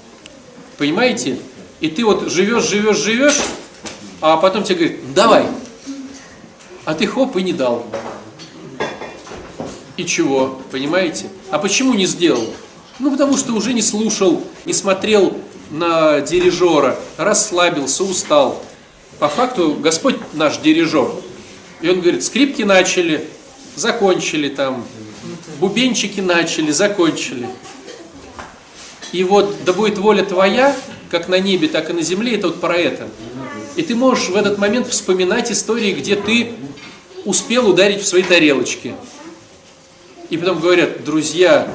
Понимаете? 0.79 1.39
И 1.81 1.89
ты 1.89 2.05
вот 2.05 2.31
живешь, 2.31 2.65
живешь, 2.65 2.97
живешь, 2.97 3.39
а 4.21 4.39
потом 4.39 4.65
тебе 4.65 4.77
говорят, 4.77 5.15
давай. 5.15 5.47
А 6.87 6.95
ты 6.95 7.05
хоп 7.09 7.37
и 7.37 7.43
не 7.43 7.53
дал. 7.53 7.85
И 9.97 10.05
чего? 10.05 10.61
Понимаете? 10.71 11.27
А 11.51 11.59
почему 11.59 11.95
не 11.95 12.07
сделал? 12.07 12.47
Ну, 13.01 13.11
потому 13.11 13.37
что 13.37 13.53
уже 13.55 13.73
не 13.73 13.83
слушал, 13.83 14.45
не 14.65 14.73
смотрел 14.73 15.37
на 15.71 16.21
дирижера, 16.21 16.97
расслабился, 17.17 18.05
устал. 18.05 18.63
По 19.19 19.29
факту 19.29 19.75
Господь 19.75 20.17
наш 20.33 20.59
дирижер. 20.59 21.11
И 21.81 21.89
он 21.89 22.01
говорит, 22.01 22.23
скрипки 22.23 22.63
начали, 22.63 23.29
закончили 23.75 24.49
там, 24.49 24.87
бубенчики 25.59 26.21
начали, 26.21 26.71
закончили. 26.71 27.49
И 29.11 29.25
вот, 29.25 29.65
да 29.65 29.73
будет 29.73 29.99
воля 29.99 30.25
твоя, 30.25 30.77
как 31.11 31.27
на 31.27 31.41
небе, 31.41 31.67
так 31.67 31.91
и 31.91 31.93
на 31.93 32.03
земле, 32.03 32.37
это 32.37 32.47
вот 32.47 32.61
про 32.61 32.77
это. 32.77 33.09
И 33.75 33.83
ты 33.83 33.97
можешь 33.97 34.29
в 34.29 34.37
этот 34.37 34.57
момент 34.57 34.87
вспоминать 34.89 35.51
истории, 35.51 35.93
где 35.93 36.15
ты 36.15 36.53
успел 37.27 37.69
ударить 37.69 38.01
в 38.01 38.07
свои 38.07 38.23
тарелочки. 38.23 38.95
И 40.31 40.39
потом 40.39 40.61
говорят, 40.61 41.05
друзья, 41.05 41.69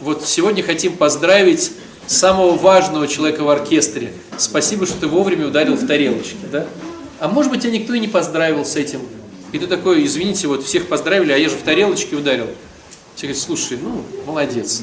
вот 0.00 0.24
сегодня 0.24 0.62
хотим 0.62 0.96
поздравить 0.96 1.72
самого 2.06 2.56
важного 2.56 3.08
человека 3.08 3.42
в 3.42 3.48
оркестре. 3.48 4.12
Спасибо, 4.36 4.86
что 4.86 5.00
ты 5.00 5.06
вовремя 5.08 5.48
ударил 5.48 5.74
в 5.74 5.86
тарелочки, 5.86 6.36
да? 6.52 6.66
А 7.18 7.28
может 7.28 7.50
быть, 7.50 7.62
тебя 7.62 7.72
никто 7.72 7.94
и 7.94 7.98
не 7.98 8.06
поздравил 8.06 8.64
с 8.64 8.76
этим. 8.76 9.00
И 9.52 9.58
ты 9.58 9.66
такой, 9.66 10.04
извините, 10.04 10.46
вот 10.46 10.64
всех 10.64 10.86
поздравили, 10.88 11.32
а 11.32 11.36
я 11.36 11.48
же 11.48 11.56
в 11.56 11.62
тарелочке 11.62 12.14
ударил. 12.14 12.46
Тебе 13.16 13.28
говорят, 13.28 13.42
слушай, 13.42 13.78
ну, 13.82 14.04
молодец. 14.26 14.82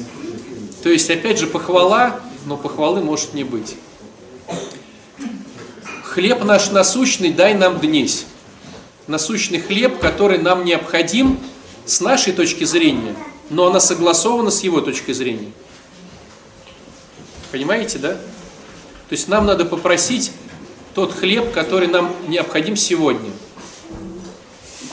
То 0.82 0.90
есть, 0.90 1.08
опять 1.08 1.38
же, 1.38 1.46
похвала, 1.46 2.20
но 2.44 2.56
похвалы 2.56 3.00
может 3.00 3.32
не 3.32 3.44
быть. 3.44 3.76
Хлеб 6.02 6.44
наш 6.44 6.70
насущный 6.70 7.32
дай 7.32 7.54
нам 7.54 7.78
днесь. 7.78 8.26
Насущный 9.06 9.60
хлеб, 9.60 9.98
который 10.00 10.38
нам 10.38 10.64
необходим 10.64 11.38
с 11.84 12.00
нашей 12.00 12.32
точки 12.32 12.64
зрения, 12.64 13.14
но 13.50 13.66
она 13.66 13.78
согласована 13.78 14.50
с 14.50 14.62
его 14.62 14.80
точкой 14.80 15.12
зрения. 15.12 15.52
Понимаете, 17.52 17.98
да? 17.98 18.14
То 18.14 19.12
есть 19.12 19.28
нам 19.28 19.46
надо 19.46 19.64
попросить 19.64 20.32
тот 20.94 21.12
хлеб, 21.12 21.52
который 21.52 21.86
нам 21.86 22.14
необходим 22.26 22.74
сегодня. 22.74 23.30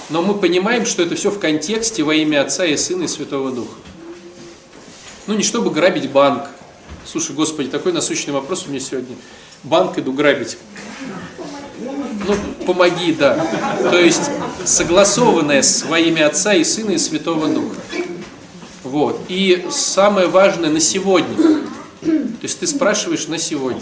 Но 0.09 0.21
мы 0.21 0.35
понимаем, 0.35 0.85
что 0.85 1.01
это 1.01 1.15
все 1.15 1.31
в 1.31 1.39
контексте 1.39 2.03
во 2.03 2.13
имя 2.13 2.41
Отца 2.41 2.65
и 2.65 2.77
Сына 2.77 3.03
и 3.03 3.07
Святого 3.07 3.51
Духа. 3.51 3.73
Ну, 5.25 5.33
не 5.33 5.43
чтобы 5.43 5.71
грабить 5.71 6.11
банк. 6.11 6.49
Слушай, 7.05 7.35
Господи, 7.35 7.69
такой 7.69 7.93
насущный 7.93 8.33
вопрос 8.33 8.65
у 8.67 8.69
меня 8.69 8.79
сегодня. 8.79 9.15
Банк 9.63 9.97
иду 9.97 10.13
грабить. 10.13 10.57
Ну, 12.25 12.35
помоги, 12.65 13.13
да. 13.13 13.35
То 13.89 13.97
есть, 13.97 14.29
согласованное 14.65 15.61
с 15.61 15.83
во 15.83 15.99
имя 15.99 16.27
Отца 16.27 16.53
и 16.53 16.63
Сына 16.63 16.91
и 16.91 16.97
Святого 16.97 17.47
Духа. 17.47 17.75
Вот. 18.83 19.19
И 19.27 19.65
самое 19.71 20.27
важное 20.27 20.69
на 20.69 20.79
сегодня. 20.79 21.35
То 22.01 22.45
есть 22.47 22.59
ты 22.59 22.67
спрашиваешь 22.67 23.27
на 23.27 23.37
сегодня. 23.37 23.81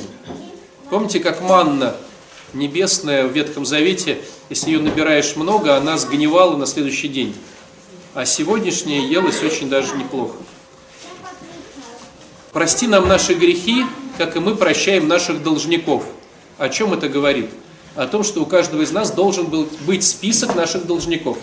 Помните, 0.90 1.20
как 1.20 1.42
манна 1.42 1.96
небесная 2.54 3.26
в 3.26 3.32
Ветхом 3.32 3.66
Завете, 3.66 4.20
если 4.50 4.72
ее 4.72 4.80
набираешь 4.80 5.36
много, 5.36 5.76
она 5.76 5.98
сгнивала 5.98 6.58
на 6.58 6.66
следующий 6.66 7.08
день. 7.08 7.36
А 8.14 8.26
сегодняшняя 8.26 9.08
елась 9.08 9.42
очень 9.42 9.70
даже 9.70 9.96
неплохо. 9.96 10.36
Прости 12.52 12.88
нам 12.88 13.08
наши 13.08 13.34
грехи, 13.34 13.86
как 14.18 14.36
и 14.36 14.40
мы 14.40 14.56
прощаем 14.56 15.08
наших 15.08 15.42
должников. 15.42 16.04
О 16.58 16.68
чем 16.68 16.94
это 16.94 17.08
говорит? 17.08 17.50
О 17.96 18.08
том, 18.08 18.24
что 18.24 18.42
у 18.42 18.46
каждого 18.46 18.82
из 18.82 18.92
нас 18.92 19.12
должен 19.12 19.48
был 19.48 19.68
быть 19.82 20.04
список 20.04 20.56
наших 20.56 20.86
должников, 20.86 21.38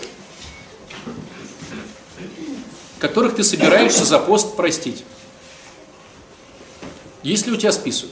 которых 2.99 3.35
ты 3.35 3.43
собираешься 3.43 4.03
за 4.03 4.19
пост 4.19 4.55
простить. 4.55 5.03
Есть 7.21 7.45
ли 7.45 7.53
у 7.53 7.55
тебя 7.55 7.71
список? 7.71 8.09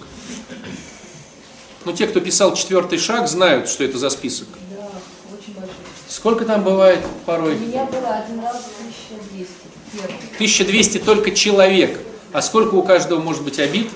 Ну, 1.86 1.94
те, 1.94 2.06
кто 2.08 2.20
писал 2.20 2.54
четвертый 2.54 3.00
шаг, 3.00 3.28
знают, 3.30 3.70
что 3.70 3.84
это 3.84 3.98
за 3.98 4.10
список. 4.10 4.48
Да, 4.70 4.90
очень 5.34 5.54
большой. 5.54 5.74
Сколько 6.10 6.46
там 6.46 6.64
бывает 6.64 7.00
порой? 7.26 7.56
У 7.56 7.60
меня 7.60 7.86
было 7.86 8.16
один 8.16 8.42
раз 8.42 8.66
1200. 8.80 9.48
Первый. 9.94 10.16
1200 10.36 10.98
только 11.00 11.32
человек. 11.32 12.00
А 12.34 12.42
сколько 12.42 12.76
у 12.76 12.84
каждого 12.84 13.22
может 13.22 13.44
быть 13.44 13.60
обид? 13.60 13.90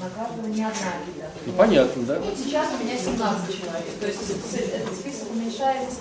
На 0.00 0.08
каждого 0.10 0.46
не 0.46 0.62
одна 0.62 0.92
обида. 1.02 1.15
Ну, 1.46 1.52
понятно, 1.52 2.02
да? 2.02 2.18
Вот 2.18 2.36
сейчас 2.36 2.68
у 2.78 2.84
меня 2.84 2.98
17 2.98 3.60
человек. 3.60 3.86
То 4.00 4.06
есть 4.06 4.18
этот 4.54 4.94
список 4.94 5.30
уменьшается 5.30 5.92
с 5.92 5.98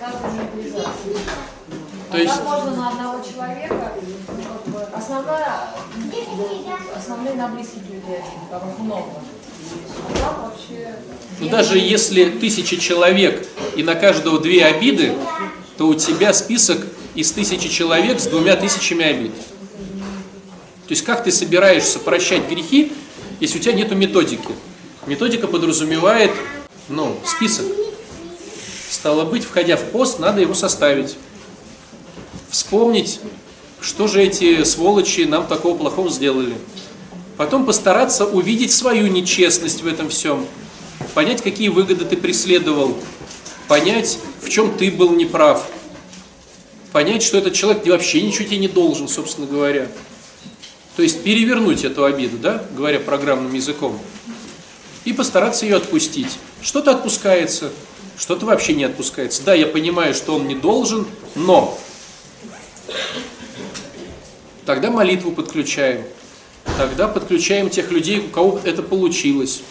каждой, 0.00 0.30
мобилизацией. 0.32 1.16
То 2.10 2.18
есть- 2.18 2.34
так 2.34 2.44
можно 2.44 2.70
на 2.74 2.88
одного 2.88 3.24
человека, 3.24 3.92
вот, 4.66 4.88
основная, 4.92 5.68
основные 6.96 7.34
на 7.34 7.48
близких 7.48 7.82
людей, 7.82 8.20
там 8.50 8.68
их 8.68 8.78
много. 8.80 9.10
Ну, 11.38 11.48
даже 11.48 11.78
если 11.78 12.24
тысяча 12.24 12.76
человек 12.76 13.46
и 13.76 13.84
на 13.84 13.94
каждого 13.94 14.40
две 14.40 14.64
обиды, 14.64 15.14
то 15.78 15.86
у 15.86 15.94
тебя 15.94 16.32
список 16.32 16.84
из 17.14 17.30
тысячи 17.30 17.68
человек 17.68 18.18
с 18.18 18.26
двумя 18.26 18.56
тысячами 18.56 19.04
обид. 19.04 19.32
То 19.34 20.92
есть 20.94 21.04
как 21.04 21.22
ты 21.22 21.30
собираешься 21.30 22.00
прощать 22.00 22.48
грехи, 22.48 22.92
если 23.38 23.58
у 23.58 23.62
тебя 23.62 23.74
нет 23.74 23.92
методики? 23.94 24.48
Методика 25.06 25.46
подразумевает 25.46 26.30
ну, 26.88 27.16
список. 27.24 27.66
Стало 28.90 29.24
быть, 29.24 29.44
входя 29.44 29.76
в 29.76 29.84
пост, 29.84 30.18
надо 30.18 30.40
его 30.40 30.52
составить. 30.52 31.16
Вспомнить, 32.50 33.20
что 33.80 34.08
же 34.08 34.22
эти 34.22 34.62
сволочи 34.64 35.22
нам 35.22 35.46
такого 35.46 35.76
плохого 35.78 36.10
сделали. 36.10 36.54
Потом 37.36 37.64
постараться 37.64 38.26
увидеть 38.26 38.72
свою 38.72 39.06
нечестность 39.06 39.82
в 39.82 39.86
этом 39.86 40.10
всем. 40.10 40.46
Понять, 41.14 41.40
какие 41.40 41.68
выгоды 41.68 42.04
ты 42.04 42.16
преследовал. 42.16 42.94
Понять, 43.68 44.18
в 44.42 44.50
чем 44.50 44.76
ты 44.76 44.90
был 44.90 45.12
неправ. 45.12 45.66
Понять, 46.92 47.22
что 47.22 47.38
этот 47.38 47.54
человек 47.54 47.86
вообще 47.86 48.20
ничего 48.20 48.44
тебе 48.44 48.58
не 48.58 48.68
должен, 48.68 49.08
собственно 49.08 49.46
говоря. 49.46 49.88
То 50.96 51.02
есть 51.02 51.22
перевернуть 51.22 51.84
эту 51.84 52.04
обиду, 52.04 52.36
да, 52.36 52.64
говоря 52.76 52.98
программным 52.98 53.54
языком. 53.54 53.98
И 55.04 55.12
постараться 55.12 55.64
ее 55.64 55.76
отпустить. 55.76 56.38
Что-то 56.62 56.90
отпускается, 56.92 57.72
что-то 58.18 58.44
вообще 58.44 58.74
не 58.74 58.84
отпускается. 58.84 59.42
Да, 59.42 59.54
я 59.54 59.66
понимаю, 59.66 60.14
что 60.14 60.34
он 60.34 60.46
не 60.46 60.54
должен, 60.54 61.06
но 61.34 61.78
тогда 64.66 64.90
молитву 64.90 65.32
подключаем. 65.32 66.04
Тогда 66.76 67.08
подключаем 67.08 67.70
тех 67.70 67.90
людей, 67.90 68.18
у 68.20 68.28
кого 68.28 68.60
это 68.62 68.82
получилось. 68.82 69.62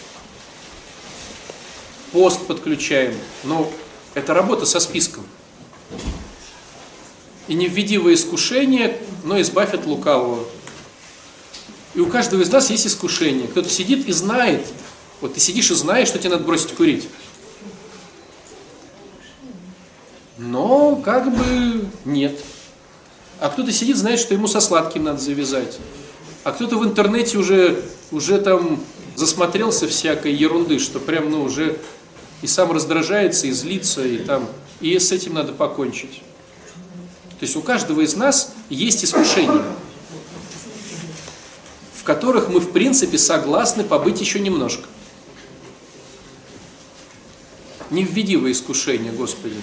Пост 2.12 2.46
подключаем. 2.48 3.16
Но 3.44 3.72
это 4.16 4.34
работа 4.34 4.66
со 4.66 4.80
списком. 4.80 5.26
И 7.48 7.54
не 7.54 7.68
введи 7.68 7.98
во 7.98 8.14
искушение, 8.14 9.00
но 9.24 9.40
избавь 9.42 9.74
от 9.74 9.86
лукавого. 9.86 10.46
И 11.96 12.00
у 12.00 12.06
каждого 12.08 12.42
из 12.42 12.52
нас 12.52 12.70
есть 12.70 12.88
искушение. 12.88 13.48
Кто-то 13.48 13.70
сидит 13.70 14.08
и 14.08 14.12
знает, 14.12 14.66
вот 15.22 15.34
ты 15.34 15.40
сидишь 15.40 15.72
и 15.72 15.76
знаешь, 15.76 16.08
что 16.08 16.20
тебе 16.20 16.32
надо 16.32 16.44
бросить 16.44 16.74
курить. 16.74 17.08
Но 20.38 20.96
как 20.96 21.36
бы 21.36 21.86
нет. 22.06 22.40
А 23.40 23.50
кто-то 23.50 23.72
сидит, 23.72 23.98
знает, 23.98 24.20
что 24.20 24.34
ему 24.34 24.48
со 24.48 24.62
сладким 24.62 25.04
надо 25.04 25.20
завязать. 25.20 25.78
А 26.44 26.52
кто-то 26.52 26.78
в 26.78 26.86
интернете 26.86 27.38
уже, 27.38 27.84
уже 28.12 28.40
там 28.40 28.82
засмотрелся 29.16 29.88
всякой 29.88 30.34
ерунды, 30.34 30.80
что 30.80 31.00
прям 31.00 31.30
ну 31.30 31.44
уже 31.44 31.78
и 32.42 32.48
сам 32.48 32.72
раздражается, 32.72 33.48
и 33.48 33.52
злится, 33.52 34.06
и 34.06 34.18
там, 34.18 34.48
и 34.80 34.98
с 34.98 35.12
этим 35.12 35.34
надо 35.34 35.52
покончить. 35.52 36.22
То 37.40 37.46
есть 37.46 37.56
у 37.56 37.62
каждого 37.62 38.02
из 38.02 38.16
нас 38.16 38.54
есть 38.70 39.04
искушения, 39.04 39.64
в 41.96 42.04
которых 42.04 42.50
мы 42.50 42.60
в 42.60 42.72
принципе 42.72 43.18
согласны 43.18 43.84
побыть 43.84 44.22
еще 44.22 44.40
немножко. 44.40 44.88
Не 47.92 48.04
введи 48.04 48.38
во 48.38 48.52
искушение, 48.52 49.12
Господи. 49.12 49.56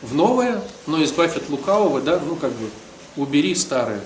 В 0.00 0.14
новое, 0.14 0.62
но 0.86 1.02
избавь 1.04 1.36
от 1.36 1.48
лукавого, 1.48 2.00
да, 2.00 2.20
ну 2.24 2.36
как 2.36 2.52
бы, 2.52 2.70
убери 3.16 3.54
старое. 3.54 4.00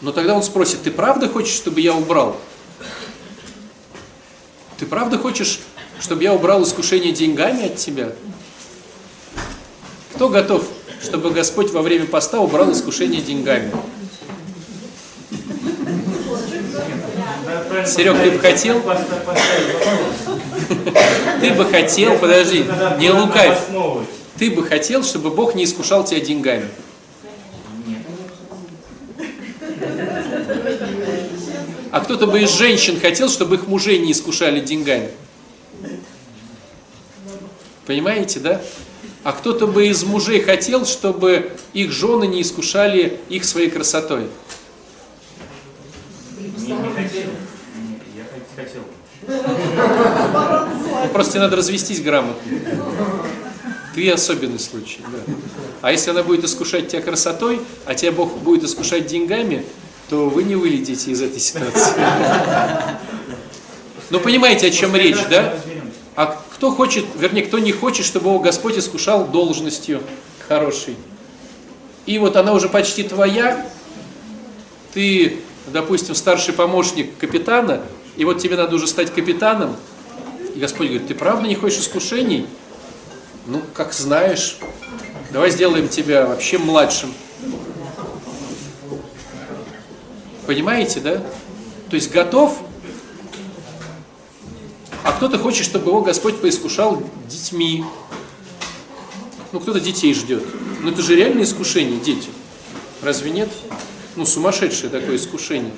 Но 0.00 0.12
тогда 0.12 0.34
он 0.34 0.42
спросит, 0.42 0.82
ты 0.82 0.90
правда 0.90 1.28
хочешь, 1.28 1.54
чтобы 1.54 1.80
я 1.80 1.94
убрал? 1.94 2.36
Ты 4.78 4.86
правда 4.86 5.18
хочешь, 5.18 5.60
чтобы 6.00 6.22
я 6.22 6.34
убрал 6.34 6.62
искушение 6.62 7.12
деньгами 7.12 7.66
от 7.66 7.76
тебя? 7.76 8.12
Кто 10.14 10.28
готов, 10.28 10.66
чтобы 11.02 11.30
Господь 11.30 11.70
во 11.72 11.82
время 11.82 12.06
поста 12.06 12.40
убрал 12.40 12.70
искушение 12.72 13.22
деньгами? 13.22 13.72
Серег, 17.86 18.22
ты 18.22 18.30
бы 18.30 18.38
хотел? 18.38 18.82
Ты 21.40 21.52
бы 21.52 21.64
хотел, 21.64 22.18
подожди, 22.18 22.64
не 22.98 23.10
лукавь. 23.10 23.58
Ты 24.38 24.50
бы 24.50 24.64
хотел, 24.64 25.02
чтобы 25.02 25.30
Бог 25.30 25.54
не 25.54 25.64
искушал 25.64 26.04
тебя 26.04 26.20
деньгами? 26.20 26.68
А 31.90 32.00
кто-то 32.00 32.26
бы 32.26 32.42
из 32.42 32.50
женщин 32.50 33.00
хотел, 33.00 33.30
чтобы 33.30 33.56
их 33.56 33.66
мужей 33.66 33.98
не 33.98 34.12
искушали 34.12 34.60
деньгами. 34.60 35.10
Понимаете, 37.86 38.40
да? 38.40 38.60
А 39.22 39.32
кто-то 39.32 39.66
бы 39.66 39.88
из 39.88 40.04
мужей 40.04 40.40
хотел, 40.40 40.84
чтобы 40.84 41.52
их 41.72 41.90
жены 41.92 42.26
не 42.26 42.42
искушали 42.42 43.18
их 43.28 43.44
своей 43.44 43.70
красотой. 43.70 44.28
Не, 46.58 46.66
не 46.66 46.92
хотел. 46.94 47.30
Я 48.14 48.24
хотел. 48.54 48.82
Ну, 51.06 51.12
просто 51.12 51.34
тебе 51.34 51.42
надо 51.42 51.56
развестись 51.56 52.00
грамотно. 52.00 52.42
Ты 53.94 54.10
особенный 54.10 54.58
случай, 54.58 55.00
да. 55.02 55.32
А 55.82 55.92
если 55.92 56.10
она 56.10 56.22
будет 56.22 56.44
искушать 56.44 56.88
тебя 56.88 57.00
красотой, 57.00 57.60
а 57.84 57.94
тебя 57.94 58.10
Бог 58.10 58.36
будет 58.38 58.64
искушать 58.64 59.06
деньгами, 59.06 59.64
то 60.08 60.28
вы 60.28 60.42
не 60.42 60.56
вылетите 60.56 61.12
из 61.12 61.22
этой 61.22 61.38
ситуации. 61.38 61.94
Ну, 64.10 64.20
понимаете, 64.20 64.66
о 64.66 64.70
чем 64.70 64.96
речь, 64.96 65.18
да? 65.30 65.54
А 66.16 66.42
кто 66.54 66.72
хочет, 66.72 67.04
вернее, 67.16 67.42
кто 67.42 67.58
не 67.58 67.72
хочет, 67.72 68.04
чтобы 68.04 68.30
его 68.30 68.40
Господь 68.40 68.76
искушал 68.76 69.26
должностью 69.26 70.02
хорошей? 70.48 70.96
И 72.04 72.18
вот 72.18 72.36
она 72.36 72.52
уже 72.52 72.68
почти 72.68 73.04
твоя, 73.04 73.64
ты, 74.92 75.38
допустим, 75.68 76.14
старший 76.14 76.54
помощник 76.54 77.16
капитана, 77.16 77.82
и 78.16 78.24
вот 78.24 78.40
тебе 78.40 78.56
надо 78.56 78.74
уже 78.74 78.86
стать 78.86 79.12
капитаном, 79.12 79.76
и 80.56 80.58
Господь 80.58 80.86
говорит, 80.86 81.06
ты 81.06 81.14
правда 81.14 81.46
не 81.46 81.54
хочешь 81.54 81.80
искушений? 81.80 82.46
Ну, 83.44 83.60
как 83.74 83.92
знаешь, 83.92 84.56
давай 85.30 85.50
сделаем 85.50 85.86
тебя 85.86 86.24
вообще 86.26 86.56
младшим. 86.56 87.12
Понимаете, 90.46 91.00
да? 91.00 91.22
То 91.90 91.96
есть 91.96 92.10
готов, 92.10 92.58
а 95.04 95.12
кто-то 95.12 95.38
хочет, 95.38 95.66
чтобы 95.66 95.90
его 95.90 96.00
Господь 96.00 96.40
поискушал 96.40 97.02
детьми. 97.28 97.84
Ну, 99.52 99.60
кто-то 99.60 99.78
детей 99.78 100.14
ждет. 100.14 100.42
Но 100.80 100.88
это 100.90 101.02
же 101.02 101.16
реальное 101.16 101.44
искушение, 101.44 102.00
дети. 102.00 102.30
Разве 103.02 103.30
нет? 103.30 103.50
Ну, 104.16 104.24
сумасшедшее 104.24 104.88
такое 104.88 105.16
искушение. 105.16 105.72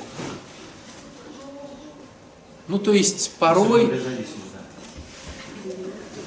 Ну, 2.68 2.78
то 2.78 2.92
есть, 2.92 3.32
порой, 3.40 4.00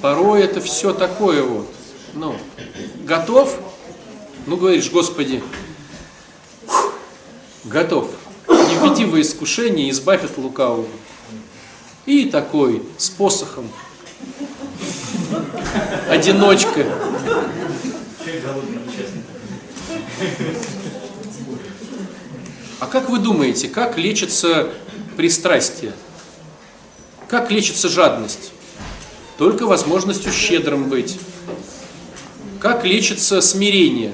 порой 0.02 0.42
это 0.42 0.60
все 0.62 0.94
такое 0.94 1.44
вот. 1.44 1.68
Ну, 2.14 2.36
готов? 3.04 3.58
Ну, 4.48 4.58
говоришь, 4.58 4.90
Господи, 4.92 5.42
готов 7.64 8.10
не 8.48 8.76
введи 8.76 9.06
во 9.06 9.22
искушение, 9.22 9.90
избавь 9.92 10.24
от 10.24 10.38
лукавого. 10.38 10.88
И 12.06 12.26
такой, 12.26 12.84
с 12.98 13.10
посохом, 13.10 13.70
одиночка. 16.10 16.86
А 22.80 22.88
как 22.88 23.10
вы 23.10 23.20
думаете, 23.20 23.70
как 23.70 23.98
лечится 23.98 24.70
пристрастие? 25.16 25.94
Как 27.28 27.52
лечится 27.52 27.88
жадность? 27.88 28.52
Только 29.42 29.66
возможностью 29.66 30.32
щедрым 30.32 30.88
быть. 30.88 31.18
Как 32.60 32.86
лечится 32.86 33.42
смирение? 33.42 34.14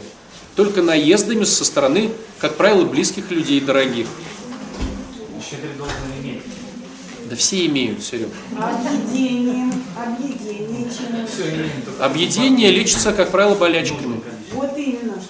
Только 0.56 0.82
наездами 0.82 1.44
со 1.44 1.66
стороны, 1.66 2.12
как 2.40 2.56
правило, 2.56 2.86
близких 2.86 3.30
людей, 3.30 3.60
дорогих. 3.60 4.08
Щедрый 5.44 5.72
должен 5.78 5.98
иметь. 6.22 6.44
Да 7.30 7.36
все 7.36 7.66
имеют, 7.66 8.02
Серега. 8.02 8.32
Объедением, 8.58 9.74
объедение 9.98 10.90
только. 11.38 12.06
Объедение 12.06 12.72
лечится, 12.72 13.12
как 13.12 13.30
правило, 13.30 13.56
болячками. 13.56 14.22
Вот 14.54 14.78
именно 14.78 15.16
что. 15.16 15.28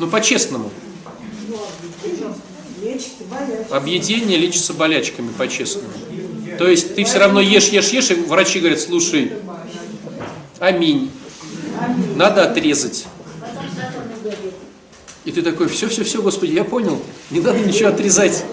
Ну, 0.00 0.08
по-честному. 0.08 0.72
Объедение 3.70 4.38
лечится 4.38 4.72
болячками, 4.72 5.28
по-честному. 5.28 5.92
То 6.58 6.68
есть 6.68 6.94
ты 6.94 7.04
все 7.04 7.18
равно 7.18 7.40
ешь, 7.40 7.68
ешь, 7.68 7.88
ешь, 7.88 8.10
и 8.10 8.14
врачи 8.14 8.60
говорят, 8.60 8.80
слушай, 8.80 9.32
аминь, 10.58 11.10
надо 12.16 12.48
отрезать. 12.48 13.06
И 15.24 15.32
ты 15.32 15.42
такой, 15.42 15.68
все, 15.68 15.88
все, 15.88 16.04
все, 16.04 16.20
Господи, 16.22 16.52
я 16.52 16.64
понял, 16.64 17.00
не 17.30 17.40
надо 17.40 17.58
ничего 17.60 17.88
отрезать. 17.88 18.44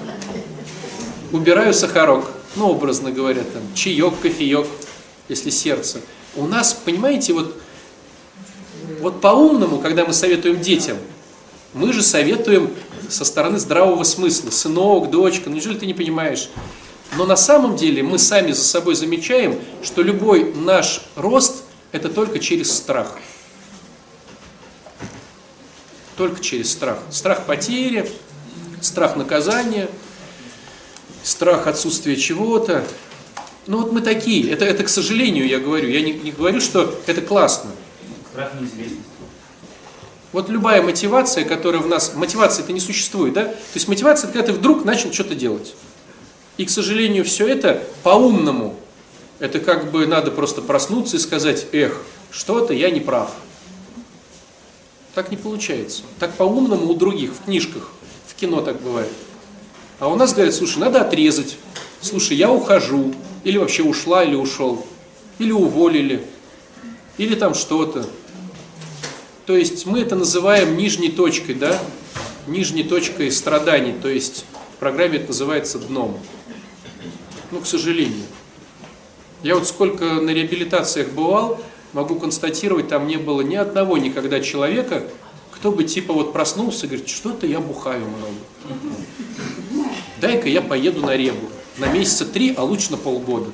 Убираю 1.32 1.74
сахарок, 1.74 2.32
ну, 2.56 2.70
образно 2.70 3.12
говоря, 3.12 3.44
там, 3.44 3.62
чаек, 3.76 4.20
кофеек, 4.22 4.68
если 5.30 5.50
сердце. 5.50 6.00
У 6.36 6.46
нас, 6.46 6.74
понимаете, 6.74 7.34
вот 7.34 7.58
Вот 9.02 9.20
по-умному, 9.22 9.80
когда 9.80 10.06
мы 10.06 10.14
советуем 10.14 10.62
детям, 10.62 10.98
мы 11.74 11.94
же 11.94 12.04
советуем 12.04 12.70
со 13.10 13.26
стороны 13.26 13.58
здравого 13.58 14.04
смысла. 14.04 14.52
Сынок, 14.52 15.10
дочка, 15.10 15.50
ну 15.50 15.56
неужели 15.56 15.78
ты 15.78 15.86
не 15.86 15.94
понимаешь? 15.94 16.50
Но 17.18 17.26
на 17.26 17.36
самом 17.36 17.76
деле 17.76 18.04
мы 18.04 18.18
сами 18.18 18.52
за 18.52 18.64
собой 18.64 18.96
замечаем, 18.96 19.60
что 19.84 20.02
любой 20.02 20.54
наш 20.54 21.02
рост– 21.16 21.64
это 21.92 22.10
только 22.10 22.40
через 22.40 22.72
страх. 22.72 23.18
Только 26.16 26.42
через 26.42 26.72
страх. 26.72 27.00
Страх 27.10 27.46
потери, 27.46 28.10
страх 28.82 29.18
наказания, 29.18 29.90
страх 31.24 31.68
отсутствия 31.68 32.16
чего-то. 32.16 32.86
Ну 33.68 33.82
вот 33.82 33.92
мы 33.92 34.02
такие. 34.02 34.50
Это, 34.50 34.66
это 34.66 34.84
к 34.84 34.90
сожалению, 34.90 35.48
я 35.48 35.60
говорю. 35.60 35.90
Я 35.90 36.02
не, 36.02 36.14
не 36.14 36.32
говорю, 36.32 36.62
что 36.62 36.98
это 37.08 37.22
классно. 37.22 37.72
Страх 38.32 38.54
неизвестности. 38.60 39.06
Вот 40.32 40.48
любая 40.48 40.82
мотивация, 40.82 41.44
которая 41.44 41.82
в 41.82 41.88
нас... 41.88 42.14
Мотивация 42.16 42.64
это 42.64 42.72
не 42.72 42.80
существует, 42.80 43.34
да? 43.34 43.46
То 43.46 43.76
есть 43.76 43.90
мотивация 43.90 44.30
это 44.30 44.40
когда 44.40 44.54
ты 44.54 44.58
вдруг 44.58 44.86
начал 44.86 45.12
что-то 45.12 45.36
делать. 45.36 45.76
И, 46.58 46.66
к 46.66 46.70
сожалению, 46.70 47.26
все 47.26 47.48
это 47.48 47.84
по-умному. 48.04 48.76
Это 49.40 49.60
как 49.60 49.92
бы 49.92 50.06
надо 50.06 50.32
просто 50.32 50.62
проснуться 50.62 51.18
и 51.18 51.20
сказать, 51.20 51.68
эх, 51.72 52.02
что-то 52.30 52.74
я 52.74 52.90
не 52.92 53.00
прав. 53.00 53.32
Так 55.16 55.32
не 55.32 55.38
получается. 55.38 56.04
Так 56.20 56.34
по-умному 56.36 56.88
у 56.90 56.94
других, 56.94 57.32
в 57.32 57.46
книжках, 57.46 57.92
в 58.28 58.36
кино 58.36 58.62
так 58.62 58.82
бывает. 58.82 59.12
А 60.00 60.08
у 60.08 60.16
нас 60.16 60.34
говорят, 60.34 60.54
слушай, 60.54 60.80
надо 60.80 61.02
отрезать. 61.02 61.58
Слушай, 62.02 62.38
я 62.38 62.52
ухожу. 62.52 63.14
Или 63.44 63.58
вообще 63.58 63.84
ушла, 63.84 64.24
или 64.24 64.36
ушел. 64.36 64.86
Или 65.38 65.52
уволили. 65.52 66.26
Или 67.18 67.36
там 67.36 67.54
что-то. 67.54 68.06
То 69.46 69.56
есть 69.56 69.86
мы 69.86 70.00
это 70.00 70.16
называем 70.16 70.78
нижней 70.78 71.10
точкой, 71.12 71.56
да? 71.56 71.80
Нижней 72.48 72.84
точкой 72.84 73.32
страданий. 73.32 73.94
То 73.94 74.08
есть 74.08 74.46
в 74.76 74.80
программе 74.80 75.18
это 75.18 75.28
называется 75.28 75.78
дном. 75.78 76.18
Ну, 77.52 77.60
к 77.60 77.68
сожалению. 77.68 78.26
Я 79.44 79.56
вот 79.56 79.68
сколько 79.68 80.06
на 80.06 80.30
реабилитациях 80.30 81.10
бывал, 81.10 81.60
могу 81.94 82.16
констатировать, 82.16 82.88
там 82.88 83.08
не 83.08 83.18
было 83.18 83.42
ни 83.42 83.56
одного 83.56 83.98
никогда 83.98 84.40
человека, 84.40 85.04
кто 85.52 85.72
бы 85.72 85.84
типа 85.84 86.14
вот 86.14 86.34
проснулся 86.34 86.86
и 86.86 86.90
говорит, 86.90 87.10
что-то 87.10 87.46
я 87.46 87.60
бухаю 87.60 88.06
много. 88.06 88.82
Дай-ка 90.20 90.48
я 90.48 90.62
поеду 90.62 91.02
на 91.02 91.16
ребу. 91.16 91.50
На 91.78 91.88
месяца 91.88 92.26
три, 92.26 92.54
а 92.58 92.64
лучше 92.64 92.92
на 92.92 92.98
полгода. 92.98 93.52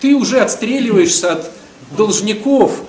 Ты 0.00 0.14
уже 0.14 0.40
отстреливаешься 0.40 1.32
от 1.32 1.50
должников, 1.96 2.82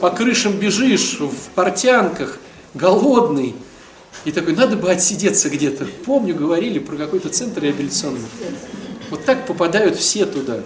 по 0.00 0.10
крышам 0.10 0.52
бежишь, 0.58 1.18
в 1.20 1.50
портянках, 1.54 2.38
голодный. 2.74 3.54
И 4.24 4.32
такой, 4.32 4.54
надо 4.54 4.76
бы 4.76 4.90
отсидеться 4.90 5.48
где-то. 5.48 5.86
Помню, 6.04 6.34
говорили 6.34 6.78
про 6.78 6.96
какой-то 6.96 7.28
центр 7.28 7.62
реабилитационный. 7.62 8.20
Вот 9.14 9.24
так 9.24 9.46
попадают 9.46 9.96
все 9.96 10.26
туда. 10.26 10.58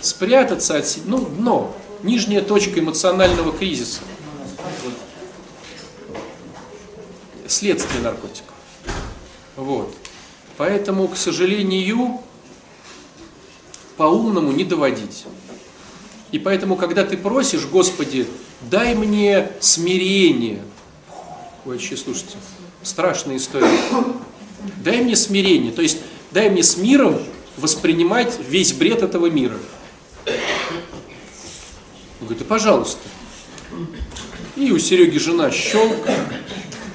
Спрятаться, 0.00 0.74
отсидеть. 0.76 1.06
Ну, 1.06 1.18
дно. 1.18 1.76
Нижняя 2.02 2.40
точка 2.40 2.80
эмоционального 2.80 3.52
кризиса. 3.52 4.00
Следствие 7.46 8.00
наркотиков. 8.00 8.54
Вот. 9.56 9.94
Поэтому, 10.56 11.08
к 11.08 11.16
сожалению, 11.18 12.22
по-умному 13.98 14.50
не 14.50 14.64
доводить. 14.64 15.26
И 16.30 16.38
поэтому, 16.38 16.76
когда 16.76 17.04
ты 17.04 17.18
просишь, 17.18 17.66
Господи, 17.66 18.26
дай 18.62 18.94
мне 18.94 19.50
смирение. 19.60 20.62
Вообще, 21.66 21.98
слушайте, 21.98 22.38
страшная 22.82 23.36
история. 23.36 23.68
Дай 24.82 25.02
мне 25.02 25.16
смирение, 25.16 25.70
то 25.70 25.82
есть 25.82 25.98
дай 26.30 26.48
мне 26.48 26.62
с 26.62 26.78
миром 26.78 27.20
воспринимать 27.56 28.38
весь 28.48 28.72
бред 28.72 29.02
этого 29.02 29.26
мира. 29.26 29.58
Он 32.20 32.26
говорит, 32.26 32.38
да 32.38 32.44
пожалуйста. 32.44 33.00
И 34.56 34.70
у 34.70 34.78
Сереги 34.78 35.18
жена 35.18 35.50
щелк, 35.50 36.06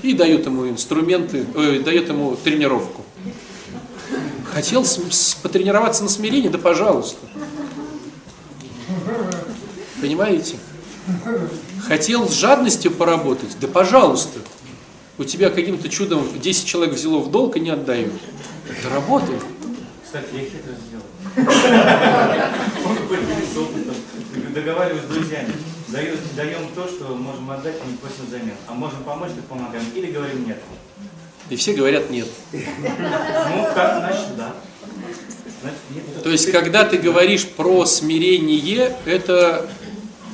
и 0.03 0.13
дает 0.13 0.45
ему 0.45 0.69
инструменты, 0.69 1.45
э, 1.55 1.79
дает 1.79 2.09
ему 2.09 2.35
тренировку. 2.35 3.03
Хотел 4.53 4.85
с, 4.85 4.99
с, 5.11 5.35
потренироваться 5.35 6.03
на 6.03 6.09
смирении? 6.09 6.49
Да 6.49 6.57
пожалуйста. 6.57 7.19
Понимаете? 10.01 10.57
Хотел 11.87 12.27
с 12.27 12.33
жадностью 12.33 12.91
поработать? 12.91 13.57
Да 13.59 13.67
пожалуйста. 13.67 14.39
У 15.17 15.23
тебя 15.23 15.49
каким-то 15.49 15.89
чудом 15.89 16.23
10 16.39 16.65
человек 16.65 16.93
взяло 16.93 17.19
в 17.19 17.31
долг 17.31 17.57
и 17.57 17.59
не 17.59 17.71
отдают. 17.71 18.13
Да 18.83 18.89
работай. 18.89 19.35
Кстати, 20.07 20.27
я 20.35 20.39
хитро 20.39 20.71
сделал. 20.87 21.03
Он 22.85 22.95
поделился 23.09 23.59
опытом. 23.59 23.95
Договариваюсь 24.53 25.03
с 25.03 25.07
друзьями. 25.07 25.53
Даю- 25.89 26.15
Даем 26.37 26.69
то, 26.73 26.87
что 26.87 27.13
можем 27.13 27.51
отдать, 27.51 27.75
и 27.85 27.91
не 27.91 27.97
просим 27.97 28.25
взамен. 28.29 28.53
А 28.67 28.73
можем 28.73 29.03
помочь, 29.03 29.31
так 29.35 29.43
помогаем. 29.45 29.83
Или 29.95 30.09
говорим 30.09 30.47
нет. 30.47 30.59
И 31.49 31.57
все 31.57 31.73
говорят 31.73 32.09
нет. 32.09 32.27
Ну, 32.53 33.63
так, 33.75 33.97
значит, 33.99 34.37
да. 34.37 34.53
Значит, 35.61 35.79
нет. 35.93 36.23
То 36.23 36.29
есть, 36.29 36.49
когда 36.53 36.85
ты 36.85 36.97
говоришь 36.97 37.45
про 37.45 37.85
смирение, 37.85 38.95
это, 39.03 39.69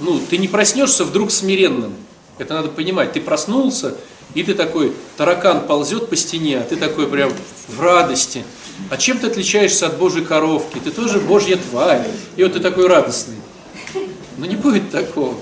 ну, 0.01 0.19
ты 0.29 0.37
не 0.37 0.47
проснешься 0.47 1.03
вдруг 1.03 1.31
смиренным. 1.31 1.95
Это 2.37 2.53
надо 2.53 2.69
понимать. 2.69 3.13
Ты 3.13 3.21
проснулся, 3.21 3.95
и 4.35 4.43
ты 4.43 4.53
такой, 4.53 4.93
таракан 5.17 5.65
ползет 5.65 6.11
по 6.11 6.15
стене, 6.15 6.59
а 6.59 6.63
ты 6.63 6.75
такой 6.75 7.07
прям 7.07 7.33
в 7.69 7.81
радости. 7.81 8.43
А 8.89 8.97
чем 8.97 9.19
ты 9.19 9.27
отличаешься 9.27 9.87
от 9.87 9.97
Божьей 9.97 10.23
коровки? 10.25 10.79
Ты 10.83 10.91
тоже 10.91 11.19
Божья 11.19 11.57
тварь. 11.57 12.05
И 12.35 12.43
вот 12.43 12.53
ты 12.53 12.59
такой 12.59 12.87
радостный. 12.87 13.37
Но 14.37 14.45
не 14.45 14.55
будет 14.55 14.91
такого. 14.91 15.35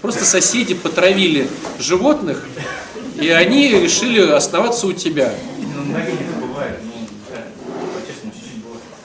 Просто 0.00 0.24
соседи 0.24 0.74
потравили 0.74 1.48
животных, 1.78 2.46
и 3.20 3.28
они 3.28 3.68
решили 3.68 4.20
оставаться 4.20 4.86
у 4.86 4.92
тебя. 4.94 5.34
Ну, 5.58 5.82
мгновение 5.82 6.26
это 6.30 6.46
бывает. 6.46 6.78
Ну. 6.84 7.06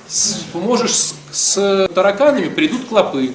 С- 0.08 0.46
поможешь 0.54 0.92
с, 0.94 1.14
с 1.32 1.90
тараканами, 1.94 2.48
придут 2.48 2.86
клопы. 2.88 3.34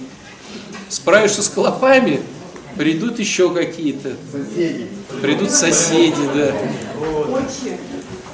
Справишься 0.88 1.42
с 1.42 1.48
клопами, 1.48 2.22
придут 2.78 3.18
еще 3.18 3.52
какие-то. 3.52 4.12
Придут 5.20 5.50
соседи, 5.50 6.22
да. 6.34 6.54
Отче, 7.28 7.78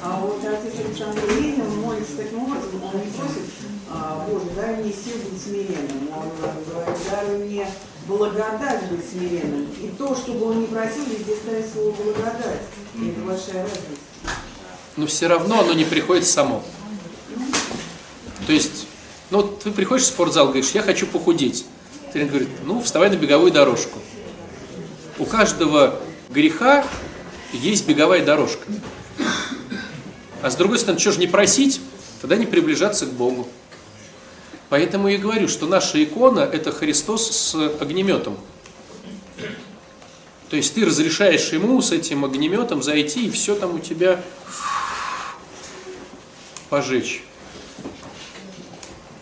а 0.01 0.19
вот 0.21 0.41
он 1.05 1.79
молится 1.81 2.17
таким 2.17 2.43
образом, 2.43 2.83
он 2.83 2.99
не 2.99 3.11
просит, 3.11 3.43
а, 3.89 4.25
Боже, 4.27 4.45
дай 4.55 4.77
мне 4.77 4.91
сил 4.91 5.17
быть 5.29 5.41
смиренным. 5.41 6.09
Он 6.13 6.29
говорит, 6.39 6.97
дай 7.09 7.37
мне 7.37 7.67
благодать 8.07 8.89
быть 8.89 9.09
смиренным. 9.09 9.67
И 9.81 9.89
то, 9.97 10.15
чтобы 10.15 10.45
он 10.47 10.61
не 10.61 10.67
просил, 10.67 11.03
везде 11.05 11.35
ставит 11.35 11.71
слово 11.71 11.91
благодать. 11.91 12.61
И 12.95 13.09
это 13.09 13.21
большая 13.21 13.63
разница. 13.63 14.37
Но 14.95 15.07
все 15.07 15.27
равно 15.27 15.59
оно 15.61 15.73
не 15.73 15.85
приходит 15.85 16.25
само. 16.25 16.63
То 18.45 18.53
есть, 18.53 18.87
ну 19.29 19.41
вот 19.41 19.63
ты 19.63 19.71
приходишь 19.71 20.05
в 20.05 20.07
спортзал, 20.07 20.47
говоришь, 20.47 20.71
я 20.71 20.81
хочу 20.81 21.05
похудеть. 21.05 21.65
Тренер 22.11 22.29
говорит, 22.29 22.49
ну 22.65 22.81
вставай 22.81 23.09
на 23.09 23.15
беговую 23.15 23.51
дорожку. 23.51 23.99
У 25.19 25.25
каждого 25.25 25.99
греха 26.29 26.85
есть 27.53 27.87
беговая 27.87 28.25
дорожка. 28.25 28.65
А 30.47 30.49
с 30.49 30.55
другой 30.55 30.79
стороны, 30.79 30.97
что 30.97 31.11
же 31.11 31.19
не 31.19 31.27
просить, 31.27 31.81
тогда 32.21 32.37
не 32.37 32.45
приближаться 32.45 33.05
к 33.05 33.11
Богу. 33.11 33.49
Поэтому 34.69 35.09
я 35.09 35.17
говорю, 35.17 35.49
что 35.49 35.67
наша 35.67 36.01
икона– 36.01 36.39
это 36.53 36.71
Христос 36.71 37.29
с 37.29 37.55
огнеметом. 37.81 38.37
То 40.49 40.55
есть 40.55 40.73
ты 40.73 40.85
разрешаешь 40.85 41.51
ему 41.51 41.81
с 41.81 41.91
этим 41.91 42.23
огнеметом 42.23 42.81
зайти, 42.81 43.25
и 43.25 43.29
все 43.29 43.55
там 43.55 43.75
у 43.75 43.79
тебя 43.79 44.23
пожечь. 46.69 47.25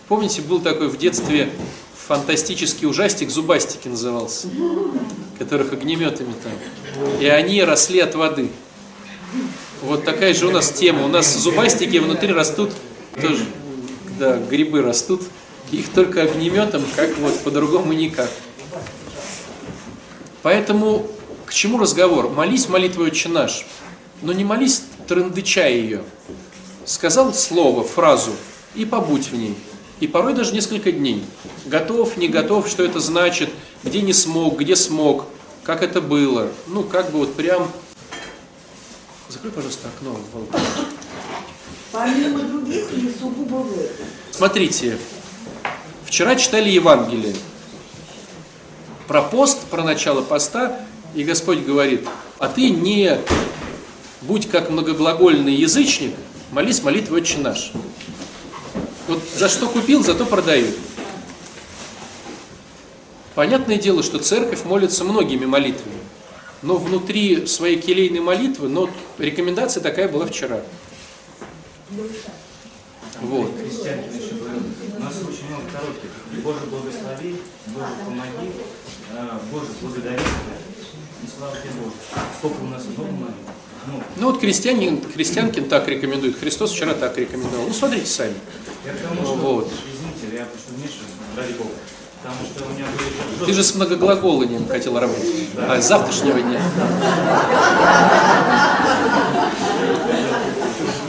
Помните, 0.07 0.43
был 0.43 0.61
такой 0.61 0.89
в 0.89 0.97
детстве 0.99 1.51
фантастический 2.05 2.87
ужастик, 2.87 3.31
зубастики 3.31 3.87
назывался, 3.87 4.47
которых 5.39 5.73
огнеметами 5.73 6.35
там. 6.43 7.19
И 7.19 7.25
они 7.25 7.63
росли 7.63 7.99
от 7.99 8.13
воды. 8.13 8.51
Вот 9.81 10.03
такая 10.03 10.33
же 10.33 10.47
у 10.47 10.51
нас 10.51 10.71
тема. 10.71 11.05
У 11.05 11.07
нас 11.07 11.35
зубастики 11.35 11.97
внутри 11.97 12.33
растут 12.33 12.71
тоже, 13.21 13.45
да, 14.19 14.37
грибы 14.37 14.81
растут. 14.81 15.21
Их 15.71 15.89
только 15.89 16.23
огнеметом, 16.23 16.83
как 16.95 17.17
вот, 17.17 17.39
по-другому 17.39 17.93
никак. 17.93 18.29
Поэтому 20.41 21.07
к 21.45 21.53
чему 21.53 21.79
разговор? 21.79 22.29
Молись 22.29 22.69
молитвой 22.69 23.07
«Отче 23.07 23.29
наш», 23.29 23.65
но 24.21 24.31
не 24.31 24.43
молись 24.43 24.83
трындыча 25.07 25.67
ее. 25.67 26.03
Сказал 26.85 27.33
слово, 27.33 27.83
фразу, 27.83 28.31
и 28.75 28.85
побудь 28.85 29.31
в 29.31 29.35
ней. 29.35 29.55
И 29.99 30.07
порой 30.07 30.33
даже 30.33 30.53
несколько 30.53 30.91
дней. 30.91 31.23
Готов, 31.65 32.17
не 32.17 32.27
готов, 32.27 32.67
что 32.67 32.83
это 32.83 32.99
значит, 32.99 33.49
где 33.83 34.01
не 34.01 34.13
смог, 34.13 34.59
где 34.59 34.75
смог, 34.75 35.25
как 35.63 35.81
это 35.81 36.01
было. 36.01 36.49
Ну, 36.67 36.83
как 36.83 37.11
бы 37.11 37.19
вот 37.19 37.33
прям... 37.33 37.71
Закрой, 39.29 39.51
пожалуйста, 39.51 39.87
окно, 39.87 40.19
Володя. 40.33 40.59
Помимо 41.91 42.39
других 42.39 42.91
или 42.93 43.11
сугубо 43.11 43.55
в 43.55 43.71
этом? 43.73 44.05
Смотрите, 44.31 44.97
вчера 46.05 46.35
читали 46.35 46.69
Евангелие 46.69 47.35
про 49.07 49.21
пост, 49.21 49.61
про 49.71 49.83
начало 49.83 50.21
поста, 50.21 50.79
и 51.13 51.23
Господь 51.23 51.59
говорит, 51.59 52.07
а 52.37 52.47
ты 52.49 52.69
не 52.69 53.19
будь 54.21 54.49
как 54.49 54.69
многоглагольный 54.69 55.53
язычник, 55.53 56.13
молись 56.51 56.83
молитвой 56.83 57.21
«Отче 57.21 57.39
наш». 57.39 57.71
Вот 59.07 59.21
за 59.35 59.49
что 59.49 59.67
купил, 59.67 60.03
зато 60.03 60.25
продаю. 60.25 60.67
Понятное 63.35 63.77
дело, 63.77 64.01
что 64.01 64.17
церковь 64.17 64.63
молится 64.63 65.03
многими 65.03 65.45
молитвами, 65.45 65.97
но 66.65 66.77
внутри 66.77 67.45
своей 67.45 67.79
келейной 67.79 68.21
молитвы, 68.21 68.67
но 68.67 68.89
рекомендация 69.19 69.81
такая 69.81 70.09
была 70.09 70.25
вчера. 70.25 70.61
Вот. 73.21 73.51
У 73.51 75.03
нас 75.03 75.13
очень 75.21 75.47
много 75.47 75.63
коротких. 75.71 76.09
Боже, 76.43 76.59
благослови, 76.69 77.35
Боже, 77.67 77.87
помоги, 78.03 78.51
э, 79.13 79.39
Боже, 79.51 79.67
благодари 79.81 80.17
тебя. 80.17 80.57
И 81.23 81.27
слава 81.37 81.55
тебе, 81.55 81.71
Боже. 81.79 81.93
Сколько 82.39 82.61
у 82.61 82.67
нас 82.67 82.83
много 82.85 83.11
молитв. 83.11 83.37
Ну, 83.87 84.03
Ну 84.17 84.31
вот 84.31 84.39
крестьянин, 84.41 84.99
крестьянкин 85.01 85.69
так 85.69 85.87
рекомендует, 85.87 86.37
Христос 86.39 86.71
вчера 86.71 86.95
так 86.95 87.15
рекомендовал. 87.17 87.67
Ну 87.67 87.73
смотрите 87.73 88.07
сами. 88.07 88.33
я 88.83 88.93
к 88.93 88.97
тому, 89.07 89.21
что, 89.21 89.35
Вот. 89.35 89.67
извините, 89.67 90.35
я 90.37 90.45
просто 90.45 90.71
вмешиваюсь, 90.73 91.13
ради 91.37 91.53
Бога. 91.53 91.69
Ты 93.45 93.53
же 93.53 93.63
с 93.63 93.75
многоглаголанием 93.75 94.67
хотел 94.67 94.97
работать. 94.99 95.25
А 95.57 95.79
с 95.81 95.87
завтрашнего 95.87 96.41
дня. 96.41 96.59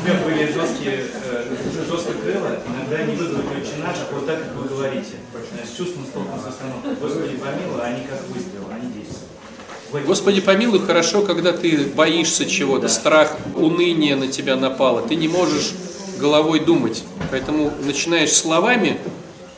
У 0.03 0.09
меня 0.09 0.19
были 0.25 0.53
жесткие, 0.53 1.07
э, 1.25 1.45
жестко 1.89 2.13
крыло, 2.13 2.49
иногда 2.69 3.03
не 3.05 3.15
очень 3.15 3.83
наш, 3.83 3.97
вот 4.13 4.27
так, 4.27 4.39
как 4.39 4.55
вы 4.55 4.69
говорите. 4.69 5.15
Э, 5.35 5.67
С 5.67 5.77
чувством 5.77 6.07
столкнулся 6.07 6.45
с 6.45 6.49
остановкой. 6.49 6.95
Господи 7.01 7.37
помилуй, 7.37 7.83
они 7.83 8.07
как 8.07 8.21
выстрел, 8.29 8.69
они 8.71 8.93
действуют. 8.93 10.07
Господи, 10.07 10.41
помилуй, 10.41 10.81
хорошо, 10.81 11.23
когда 11.23 11.53
ты 11.53 11.87
боишься 11.87 12.45
чего-то, 12.47 12.89
страх, 12.89 13.37
уныние 13.55 14.17
на 14.17 14.29
тебя 14.29 14.57
напало. 14.57 15.03
Ты 15.03 15.17
не 15.17 15.29
можешь 15.29 15.73
головой 16.19 16.61
думать. 16.61 17.05
Поэтому 17.31 17.73
начинаешь 17.85 18.33
словами, 18.33 18.99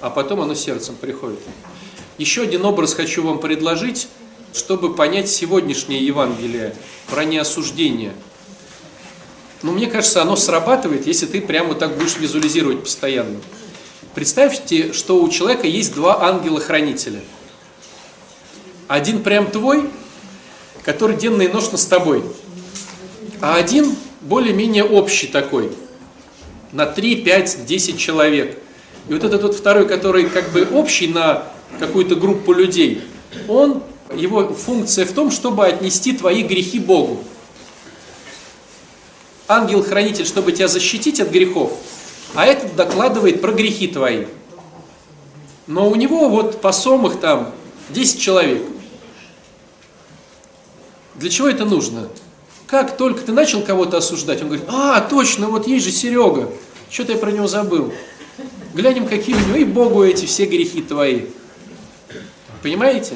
а 0.01 0.11
потом 0.11 0.41
оно 0.41 0.55
сердцем 0.55 0.97
приходит. 0.97 1.41
Еще 2.19 2.43
один 2.43 2.65
образ 2.65 2.95
хочу 2.95 3.23
вам 3.23 3.39
предложить, 3.39 4.09
чтобы 4.53 4.95
понять 4.95 5.29
сегодняшнее 5.29 6.05
Евангелие 6.05 6.75
про 7.09 7.25
неосуждение. 7.25 8.13
Но 9.63 9.73
мне 9.73 9.87
кажется, 9.87 10.23
оно 10.23 10.37
срабатывает, 10.37 11.07
если 11.07 11.27
ты 11.27 11.41
прямо 11.41 11.75
так 11.75 11.97
будешь 11.97 12.17
визуализировать 12.17 12.83
постоянно. 12.83 13.41
Представьте, 14.15 14.93
что 14.93 15.23
у 15.23 15.29
человека 15.29 15.67
есть 15.67 15.95
два 15.95 16.23
ангела-хранителя. 16.23 17.21
Один 18.87 19.23
прям 19.23 19.51
твой, 19.51 19.91
который 20.83 21.17
денно 21.17 21.43
и 21.43 21.49
ношно 21.49 21.77
с 21.77 21.85
тобой. 21.85 22.25
А 23.41 23.57
один 23.57 23.95
более-менее 24.23 24.85
общий 24.85 25.27
такой, 25.27 25.71
на 26.73 26.87
3, 26.87 27.23
5, 27.23 27.67
10 27.67 27.99
человек. 27.99 28.59
И 29.09 29.13
вот 29.13 29.25
этот 29.25 29.43
вот 29.43 29.55
второй, 29.55 29.89
который 29.89 30.29
как 30.29 30.51
бы 30.51 30.69
общий 30.73 31.09
на 31.09 31.45
какую-то 31.79 32.15
группу 32.15 32.53
людей, 32.53 33.03
он, 33.49 33.83
его 34.15 34.53
функция 34.53 35.07
в 35.07 35.13
том, 35.13 35.31
чтобы 35.31 35.67
отнести 35.67 36.13
твои 36.13 36.43
грехи 36.43 36.79
Богу. 36.79 37.23
Ангел-хранитель, 39.49 40.27
чтобы 40.27 40.53
тебя 40.53 40.69
защитить 40.69 41.21
от 41.21 41.31
грехов, 41.31 41.73
а 42.35 42.45
этот 42.45 42.77
докладывает 42.77 43.41
про 43.41 43.53
грехи 43.53 43.89
твои. 43.89 44.27
Но 45.67 45.89
у 45.89 45.95
него 45.95 46.29
вот 46.29 46.61
по 46.61 46.73
сомах 46.73 47.19
там 47.19 47.53
10 47.91 48.21
человек. 48.21 48.63
Для 51.15 51.31
чего 51.31 51.49
это 51.49 51.65
нужно? 51.65 52.09
Как 52.67 52.99
только 52.99 53.23
ты 53.23 53.33
начал 53.33 53.63
кого-то 53.63 53.97
осуждать, 53.97 54.43
он 54.43 54.49
говорит, 54.49 54.67
а, 54.69 55.01
точно, 55.01 55.49
вот 55.49 55.67
есть 55.67 55.87
же 55.87 55.91
Серега, 55.91 56.51
что-то 56.91 57.13
я 57.13 57.19
про 57.19 57.31
него 57.31 57.47
забыл. 57.47 57.93
Глянем, 58.75 59.07
какие 59.07 59.35
у 59.35 59.39
него, 59.39 59.57
и 59.57 59.65
Богу 59.65 60.05
эти 60.05 60.27
все 60.27 60.47
грехи 60.47 60.83
твои. 60.83 61.23
Понимаете? 62.63 63.15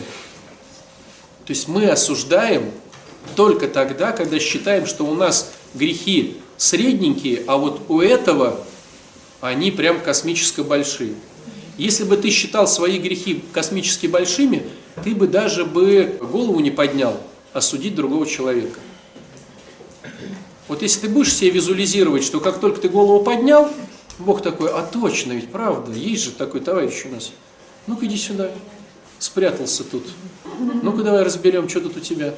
То 1.47 1.53
есть 1.53 1.69
мы 1.69 1.87
осуждаем 1.89 2.71
только 3.37 3.69
тогда, 3.69 4.13
когда 4.13 4.39
считаем, 4.39 4.87
что 4.87 5.05
у 5.05 5.15
нас 5.15 5.53
грехи 5.75 6.39
средненькие, 6.57 7.43
а 7.47 7.57
вот 7.57 7.83
у 7.89 8.01
этого 8.01 8.65
они 9.41 9.71
прям 9.71 10.01
космически 10.01 10.61
большие. 10.61 11.15
Если 11.77 12.05
бы 12.05 12.17
ты 12.17 12.31
считал 12.31 12.67
свои 12.67 12.99
грехи 12.99 13.43
космически 13.53 14.07
большими, 14.07 14.63
ты 15.03 15.15
бы 15.15 15.27
даже 15.27 15.65
бы 15.65 16.19
голову 16.21 16.61
не 16.61 16.71
поднял 16.71 17.21
осудить 17.53 17.95
другого 17.95 18.27
человека. 18.27 18.79
Вот 20.69 20.83
если 20.83 21.01
ты 21.01 21.09
будешь 21.09 21.35
себе 21.35 21.51
визуализировать, 21.51 22.25
что 22.25 22.41
как 22.41 22.61
только 22.61 22.81
ты 22.81 22.89
голову 22.89 23.25
поднял, 23.25 23.71
Бог 24.19 24.43
такой, 24.43 24.71
а 24.71 24.83
точно, 24.83 25.33
ведь 25.33 25.51
правда, 25.51 25.93
есть 25.93 26.23
же 26.25 26.31
такой 26.33 26.61
товарищ 26.61 27.05
у 27.07 27.09
нас. 27.09 27.33
Ну-ка 27.87 28.07
иди 28.07 28.17
сюда. 28.17 28.51
Спрятался 29.19 29.85
тут. 29.85 30.07
Ну-ка 30.83 31.03
давай 31.03 31.23
разберем, 31.23 31.69
что 31.69 31.81
тут 31.81 31.97
у 31.97 32.01
тебя. 32.01 32.35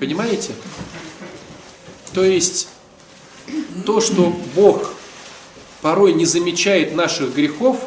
Понимаете? 0.00 0.52
То 2.12 2.24
есть 2.24 2.68
то, 3.86 4.00
что 4.00 4.34
Бог 4.54 4.92
порой 5.80 6.12
не 6.12 6.24
замечает 6.24 6.94
наших 6.94 7.34
грехов, 7.34 7.78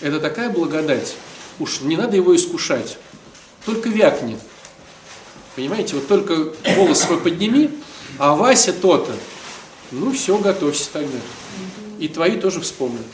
это 0.00 0.20
такая 0.20 0.50
благодать. 0.50 1.14
Уж 1.58 1.82
не 1.82 1.96
надо 1.96 2.16
его 2.16 2.34
искушать. 2.34 2.98
Только 3.64 3.88
вякни. 3.88 4.38
Понимаете, 5.54 5.96
вот 5.96 6.08
только 6.08 6.52
голос 6.74 7.00
свой 7.00 7.18
подними, 7.18 7.70
а 8.18 8.34
Вася 8.34 8.72
то-то. 8.72 9.12
Ну 9.90 10.12
все, 10.12 10.38
готовься 10.38 10.90
тогда. 10.92 11.18
И 12.02 12.08
твои 12.08 12.36
тоже 12.36 12.60
вспомнят. 12.60 13.06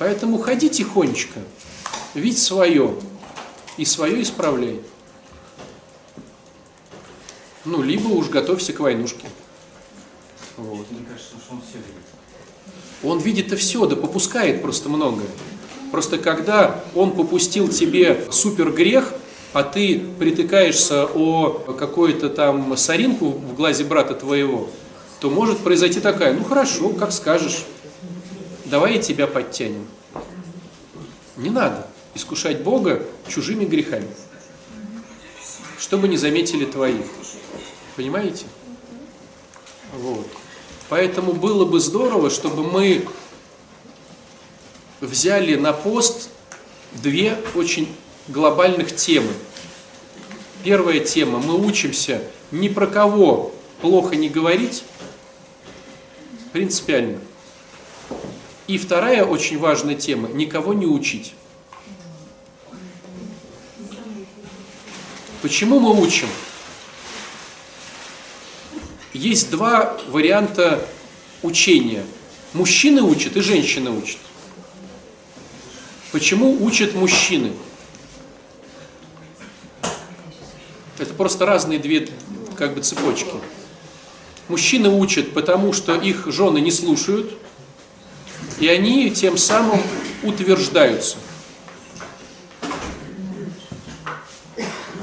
Поэтому 0.00 0.36
ходи 0.38 0.68
тихонечко, 0.68 1.38
видь 2.12 2.42
свое, 2.42 2.96
и 3.76 3.84
свое 3.84 4.20
исправляй. 4.20 4.80
Ну, 7.64 7.82
либо 7.82 8.08
уж 8.08 8.30
готовься 8.30 8.72
к 8.72 8.80
войнушке. 8.80 9.28
Вот. 10.56 10.90
Мне 10.90 11.06
кажется, 11.08 11.36
что 11.40 11.54
он 11.54 11.60
все 11.60 11.78
видит. 11.78 12.02
Он 13.04 13.20
видит-то 13.20 13.56
все, 13.56 13.86
да 13.86 13.94
попускает 13.94 14.60
просто 14.60 14.88
многое. 14.88 15.28
Просто 15.92 16.18
когда 16.18 16.82
он 16.96 17.12
попустил 17.12 17.68
тебе 17.68 18.26
супер 18.32 18.72
грех, 18.72 19.14
а 19.52 19.62
ты 19.62 20.00
притыкаешься 20.18 21.04
о 21.04 21.50
какую-то 21.78 22.28
там 22.28 22.76
соринку 22.76 23.30
в 23.30 23.54
глазе 23.54 23.84
брата 23.84 24.14
твоего, 24.14 24.68
то 25.20 25.30
может 25.30 25.58
произойти 25.58 26.00
такая, 26.00 26.34
ну 26.34 26.44
хорошо, 26.44 26.90
как 26.90 27.12
скажешь, 27.12 27.64
давай 28.64 28.96
и 28.96 29.02
тебя 29.02 29.26
подтянем. 29.26 29.86
Не 31.36 31.50
надо 31.50 31.86
искушать 32.14 32.62
Бога 32.62 33.02
чужими 33.28 33.64
грехами, 33.64 34.08
чтобы 35.78 36.08
не 36.08 36.16
заметили 36.16 36.64
твои. 36.64 37.00
Понимаете? 37.94 38.46
Вот. 39.94 40.26
Поэтому 40.88 41.32
было 41.32 41.64
бы 41.64 41.80
здорово, 41.80 42.30
чтобы 42.30 42.62
мы 42.62 43.06
взяли 45.00 45.56
на 45.56 45.72
пост 45.72 46.30
две 46.92 47.38
очень 47.54 47.94
глобальных 48.28 48.94
темы. 48.94 49.32
Первая 50.64 51.00
тема, 51.00 51.38
мы 51.38 51.54
учимся 51.54 52.22
ни 52.50 52.68
про 52.68 52.86
кого 52.86 53.52
плохо 53.86 54.16
не 54.16 54.28
говорить, 54.28 54.82
принципиально. 56.52 57.20
И 58.66 58.78
вторая 58.78 59.24
очень 59.24 59.60
важная 59.60 59.94
тема, 59.94 60.28
никого 60.28 60.74
не 60.74 60.86
учить. 60.86 61.34
Почему 65.40 65.78
мы 65.78 66.02
учим? 66.02 66.26
Есть 69.12 69.50
два 69.52 69.96
варианта 70.08 70.84
учения. 71.42 72.04
Мужчины 72.54 73.02
учат 73.02 73.36
и 73.36 73.40
женщины 73.40 73.90
учат. 73.90 74.18
Почему 76.10 76.60
учат 76.64 76.92
мужчины? 76.94 77.52
Это 80.98 81.14
просто 81.14 81.46
разные 81.46 81.78
две 81.78 82.08
как 82.56 82.74
бы 82.74 82.80
цепочки. 82.80 83.30
Мужчины 84.48 84.88
учат, 84.88 85.32
потому 85.32 85.72
что 85.72 85.94
их 85.94 86.26
жены 86.30 86.58
не 86.58 86.70
слушают, 86.70 87.32
И 88.58 88.68
они 88.68 89.10
тем 89.10 89.36
самым 89.36 89.80
утверждаются. 90.22 91.16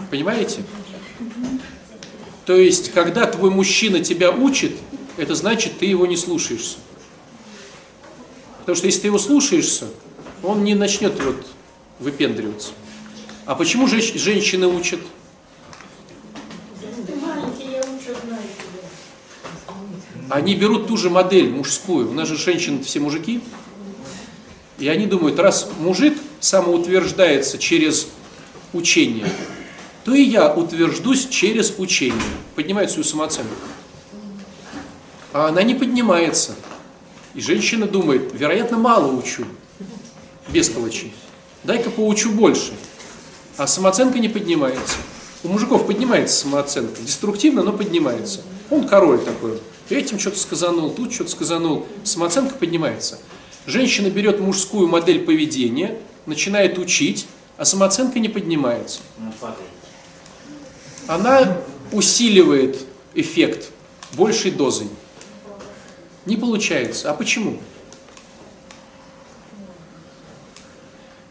Понимаете? 0.09 0.63
То 2.45 2.55
есть, 2.55 2.91
когда 2.91 3.25
твой 3.25 3.51
мужчина 3.51 3.99
тебя 3.99 4.31
учит, 4.31 4.73
это 5.17 5.35
значит, 5.35 5.79
ты 5.79 5.85
его 5.85 6.05
не 6.05 6.17
слушаешься. 6.17 6.77
Потому 8.59 8.75
что 8.75 8.87
если 8.87 9.01
ты 9.01 9.07
его 9.07 9.19
слушаешься, 9.19 9.87
он 10.41 10.63
не 10.63 10.73
начнет 10.73 11.21
вот 11.23 11.45
выпендриваться. 11.99 12.71
А 13.45 13.55
почему 13.55 13.87
женщ- 13.87 14.15
женщины 14.15 14.67
учат? 14.67 14.99
Они 20.33 20.55
берут 20.55 20.87
ту 20.87 20.97
же 20.97 21.11
модель 21.11 21.51
мужскую. 21.51 22.09
У 22.09 22.13
нас 22.13 22.27
же 22.27 22.35
женщины 22.35 22.83
все 22.83 22.99
мужики. 22.99 23.39
И 24.79 24.87
они 24.87 25.05
думают, 25.05 25.37
раз 25.37 25.69
мужик 25.77 26.17
самоутверждается 26.39 27.59
через 27.59 28.07
учение, 28.73 29.27
то 30.03 30.11
и 30.11 30.23
я 30.23 30.51
утверждусь 30.51 31.27
через 31.27 31.75
учение. 31.77 32.19
Поднимает 32.55 32.89
свою 32.89 33.03
самооценку. 33.03 33.53
А 35.33 35.49
она 35.49 35.61
не 35.61 35.75
поднимается. 35.75 36.55
И 37.35 37.39
женщина 37.39 37.85
думает, 37.85 38.31
вероятно, 38.33 38.77
мало 38.77 39.11
учу. 39.11 39.45
Без 40.49 40.67
толочи. 40.67 41.13
Дай-ка 41.63 41.91
поучу 41.91 42.31
больше. 42.31 42.73
А 43.57 43.67
самооценка 43.67 44.17
не 44.17 44.29
поднимается. 44.29 44.95
У 45.43 45.49
мужиков 45.49 45.85
поднимается 45.85 46.41
самооценка. 46.41 47.03
Деструктивно, 47.03 47.61
но 47.61 47.71
поднимается. 47.71 48.41
Он 48.71 48.87
король 48.87 49.19
такой. 49.19 49.59
Этим 49.89 50.19
что-то 50.19 50.39
сказанул, 50.39 50.91
тут 50.91 51.13
что-то 51.13 51.31
сказанул. 51.31 51.85
Самооценка 52.03 52.55
поднимается. 52.55 53.19
Женщина 53.65 54.09
берет 54.09 54.39
мужскую 54.39 54.87
модель 54.87 55.25
поведения, 55.25 55.97
начинает 56.25 56.77
учить, 56.77 57.27
а 57.57 57.65
самооценка 57.65 58.19
не 58.19 58.29
поднимается. 58.29 59.01
Она 59.17 59.31
падает. 59.39 59.69
Она 61.07 61.57
усиливает 61.91 62.85
эффект 63.13 63.71
большей 64.13 64.51
дозой. 64.51 64.87
Не 66.25 66.37
получается. 66.37 67.11
А 67.11 67.13
почему? 67.13 67.59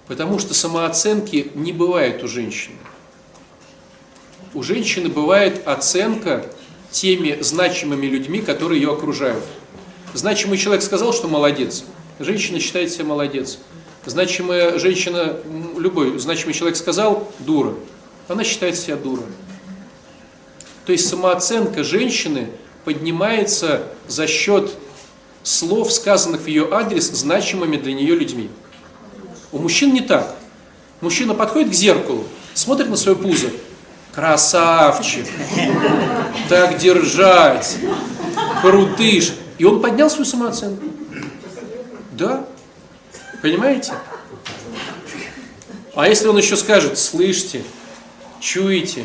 Потому 0.07 0.39
что 0.39 0.53
самооценки 0.53 1.51
не 1.55 1.73
бывает 1.73 2.23
у 2.23 2.29
женщины. 2.29 2.77
У 4.53 4.63
женщины 4.63 5.09
бывает 5.09 5.67
оценка 5.67 6.45
теми 6.93 7.39
значимыми 7.41 8.07
людьми, 8.07 8.41
которые 8.41 8.81
ее 8.81 8.93
окружают. 8.93 9.43
Значимый 10.15 10.59
человек 10.59 10.85
сказал, 10.85 11.13
что 11.13 11.27
молодец. 11.27 11.85
Женщина 12.21 12.61
считает 12.61 12.93
себя 12.93 13.07
молодец. 13.07 13.59
Значимая 14.05 14.79
женщина, 14.79 15.37
любой 15.77 16.19
значимый 16.19 16.55
человек 16.55 16.77
сказал 16.77 17.33
дура. 17.41 17.75
Она 18.29 18.45
считает 18.45 18.77
себя 18.77 18.97
дурой. 18.97 19.27
То 20.85 20.93
есть 20.93 21.09
самооценка 21.09 21.83
женщины 21.83 22.51
поднимается 22.85 23.85
за 24.09 24.27
счет 24.27 24.73
слов, 25.43 25.93
сказанных 25.93 26.43
в 26.43 26.47
ее 26.47 26.69
адрес 26.73 27.11
значимыми 27.11 27.77
для 27.77 27.95
нее 27.95 28.15
людьми. 28.15 28.51
У 29.51 29.59
мужчин 29.59 29.93
не 29.93 30.01
так. 30.01 30.37
Мужчина 31.01 31.35
подходит 31.35 31.71
к 31.71 31.75
зеркалу, 31.75 32.25
смотрит 32.55 32.89
на 32.89 32.97
свое 32.97 33.17
пузо. 33.17 33.51
Красавчик! 34.15 35.27
Так 36.49 36.79
держать! 36.79 37.79
Крутыш! 38.61 39.35
И 39.59 39.65
он 39.65 39.81
поднял 39.81 40.11
свою 40.11 40.25
самооценку. 40.25 40.85
Да. 42.13 42.45
Понимаете? 43.41 43.95
А 45.95 46.09
если 46.09 46.29
он 46.29 46.37
еще 46.39 46.57
скажет, 46.57 46.99
слышите, 46.99 47.63
чуете, 48.41 49.05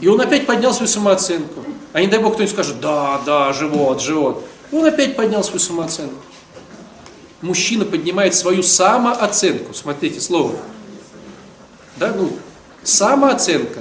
и 0.00 0.08
он 0.08 0.20
опять 0.20 0.46
поднял 0.46 0.72
свою 0.72 0.88
самооценку. 0.88 1.64
А 1.92 2.00
не 2.00 2.06
дай 2.06 2.20
бог 2.20 2.34
кто-нибудь 2.34 2.54
скажет, 2.54 2.80
да, 2.80 3.20
да, 3.24 3.52
живот, 3.52 4.00
живот. 4.00 4.44
И 4.70 4.76
он 4.76 4.84
опять 4.84 5.16
поднял 5.16 5.42
свою 5.42 5.58
самооценку. 5.58 6.22
Мужчина 7.40 7.84
поднимает 7.84 8.34
свою 8.34 8.62
самооценку. 8.62 9.74
Смотрите 9.74 10.20
слово. 10.20 10.56
Да, 11.96 12.12
ну, 12.16 12.32
самооценка. 12.88 13.80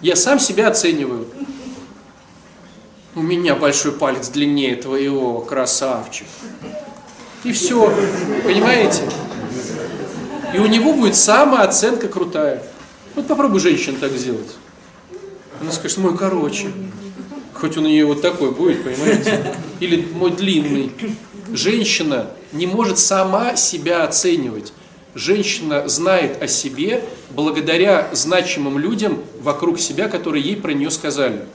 Я 0.00 0.16
сам 0.16 0.38
себя 0.38 0.68
оцениваю. 0.68 1.26
У 3.14 3.22
меня 3.22 3.54
большой 3.54 3.92
палец 3.92 4.28
длиннее 4.28 4.76
твоего, 4.76 5.40
красавчик. 5.40 6.26
И 7.44 7.52
все. 7.52 7.92
Понимаете? 8.44 9.02
И 10.54 10.58
у 10.58 10.66
него 10.66 10.92
будет 10.92 11.16
самооценка 11.16 12.08
крутая. 12.08 12.62
Вот 13.14 13.26
попробуй 13.26 13.60
женщин 13.60 13.96
так 13.96 14.12
сделать. 14.12 14.56
Она 15.60 15.72
скажет, 15.72 15.98
мой 15.98 16.16
короче. 16.16 16.70
Хоть 17.54 17.76
он 17.76 17.86
у 17.86 17.88
нее 17.88 18.06
вот 18.06 18.22
такой 18.22 18.52
будет, 18.52 18.84
понимаете? 18.84 19.54
Или 19.80 20.06
мой 20.12 20.30
длинный. 20.30 20.92
Женщина 21.52 22.30
не 22.52 22.66
может 22.66 22.98
сама 22.98 23.56
себя 23.56 24.04
оценивать. 24.04 24.72
Женщина 25.14 25.88
знает 25.88 26.42
о 26.42 26.46
себе 26.46 27.02
благодаря 27.30 28.10
значимым 28.12 28.78
людям 28.78 29.22
вокруг 29.40 29.80
себя, 29.80 30.08
которые 30.08 30.44
ей 30.44 30.56
про 30.56 30.72
нее 30.72 30.90
сказали. 30.90 31.46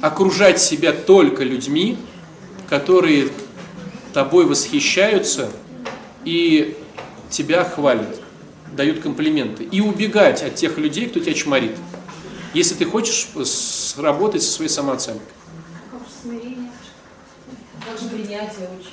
Окружать 0.00 0.60
себя 0.60 0.92
только 0.92 1.42
людьми, 1.42 1.98
которые 2.68 3.30
тобой 4.12 4.46
восхищаются 4.46 5.50
и 6.24 6.76
тебя 7.28 7.64
хвалят, 7.64 8.20
дают 8.72 9.00
комплименты. 9.00 9.64
И 9.64 9.80
убегать 9.80 10.42
от 10.42 10.54
тех 10.54 10.78
людей, 10.78 11.08
кто 11.08 11.18
тебя 11.18 11.34
чморит. 11.34 11.76
Если 12.54 12.74
ты 12.74 12.84
хочешь 12.84 13.28
сработать 13.44 14.42
со 14.42 14.52
своей 14.52 14.70
самооценкой. 14.70 15.26
Как 15.90 16.00
же 16.00 16.06
смирение? 16.22 16.70
Как 17.86 17.98
же 18.00 18.08
принятие 18.08 18.68
очень. 18.78 18.92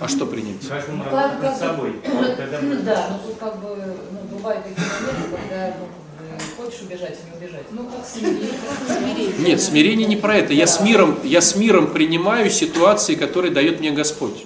А 0.00 0.08
что 0.08 0.26
принять? 0.26 0.66
Каждому 0.68 1.04
Как- 1.04 1.12
работать 1.12 1.42
над 1.42 1.58
собой. 1.58 1.92
А 2.04 2.82
Да, 2.84 3.08
ну 3.10 3.28
тут 3.28 3.38
как 3.38 3.60
бы 3.60 3.76
ну, 4.12 4.36
бывают 4.36 4.64
такие 4.64 4.86
моменты, 5.00 5.36
когда 5.42 5.74
ну, 5.80 6.62
хочешь 6.62 6.82
убежать 6.82 7.16
и 7.18 7.30
не 7.30 7.46
убежать. 7.46 7.64
Ну 7.72 7.84
как 7.84 8.06
смирение. 8.06 9.32
Нет, 9.38 9.60
смирение 9.60 10.06
не 10.06 10.16
про 10.16 10.36
это. 10.36 10.52
Я 10.52 10.66
с 10.66 10.80
миром, 10.80 11.18
я 11.24 11.40
с 11.40 11.56
миром 11.56 11.88
принимаю 11.88 12.50
ситуации, 12.50 13.14
которые 13.14 13.52
дает 13.52 13.80
мне 13.80 13.90
Господь. 13.90 14.44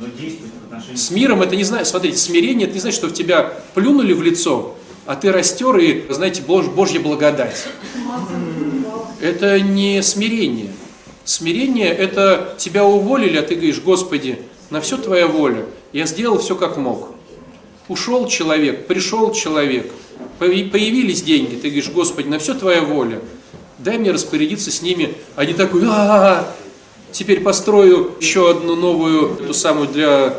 Но 0.00 0.06
действовать 0.06 0.52
в 0.62 0.72
отношении... 0.72 0.96
С 0.96 1.10
миром 1.10 1.42
это 1.42 1.56
не 1.56 1.64
знаю, 1.64 1.84
смотрите, 1.84 2.16
смирение 2.16 2.66
это 2.66 2.74
не 2.74 2.80
значит, 2.80 2.98
что 2.98 3.08
в 3.08 3.12
тебя 3.14 3.52
плюнули 3.74 4.12
в 4.14 4.22
лицо, 4.22 4.74
а 5.06 5.16
ты 5.16 5.30
растер 5.32 5.76
и, 5.78 6.10
знаете, 6.12 6.42
Бож, 6.42 6.66
Божья 6.66 7.00
благодать. 7.00 7.66
Это 9.20 9.60
не 9.60 10.02
смирение. 10.02 10.72
Смирение 11.24 11.88
это 11.88 12.56
тебя 12.58 12.84
уволили, 12.84 13.36
а 13.36 13.42
ты 13.42 13.54
говоришь, 13.54 13.80
Господи, 13.80 14.40
на 14.72 14.80
все 14.80 14.96
твоя 14.96 15.26
воля. 15.26 15.66
Я 15.92 16.06
сделал 16.06 16.38
все 16.38 16.56
как 16.56 16.78
мог. 16.78 17.10
Ушел 17.88 18.26
человек, 18.26 18.86
пришел 18.86 19.32
человек, 19.32 19.92
появи- 20.38 20.70
появились 20.70 21.22
деньги, 21.22 21.56
ты 21.56 21.68
говоришь, 21.68 21.90
Господи, 21.90 22.28
на 22.28 22.38
все 22.38 22.54
твоя 22.54 22.80
воля. 22.80 23.20
Дай 23.78 23.98
мне 23.98 24.12
распорядиться 24.12 24.70
с 24.70 24.80
ними, 24.80 25.14
а 25.36 25.44
не 25.44 25.52
такой, 25.52 25.82
а 25.86 26.50
теперь 27.10 27.40
построю 27.40 28.12
еще 28.18 28.50
одну 28.50 28.76
новую, 28.76 29.36
ту 29.36 29.52
самую 29.52 29.88
для, 29.88 30.38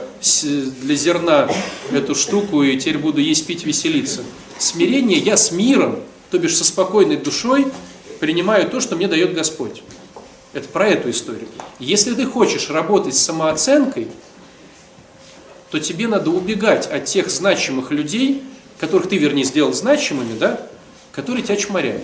для 0.82 0.96
зерна, 0.96 1.48
эту 1.92 2.16
штуку, 2.16 2.64
и 2.64 2.76
теперь 2.78 2.98
буду 2.98 3.22
есть, 3.22 3.46
пить, 3.46 3.66
веселиться. 3.66 4.22
Смирение, 4.58 5.20
я 5.20 5.38
с 5.38 5.52
миром, 5.52 6.00
то 6.32 6.40
бишь 6.40 6.56
со 6.58 6.64
спокойной 6.64 7.18
душой, 7.18 7.68
принимаю 8.20 8.68
то, 8.68 8.80
что 8.80 8.96
мне 8.96 9.08
дает 9.08 9.36
Господь. 9.36 9.84
Это 10.54 10.70
про 10.70 10.88
эту 10.88 11.10
историю. 11.10 11.48
Если 11.80 12.14
ты 12.14 12.26
хочешь 12.26 12.70
работать 12.70 13.16
с 13.16 13.20
самооценкой, 13.24 14.08
то 15.72 15.80
тебе 15.80 16.08
надо 16.08 16.30
убегать 16.30 16.86
от 16.86 17.06
тех 17.06 17.32
значимых 17.32 17.90
людей, 17.90 18.44
которых 18.80 19.10
ты, 19.10 19.18
вернее, 19.18 19.44
сделал 19.44 19.74
значимыми, 19.74 20.38
да, 20.38 20.62
которые 21.12 21.44
тебя 21.44 21.56
чморяют. 21.56 22.04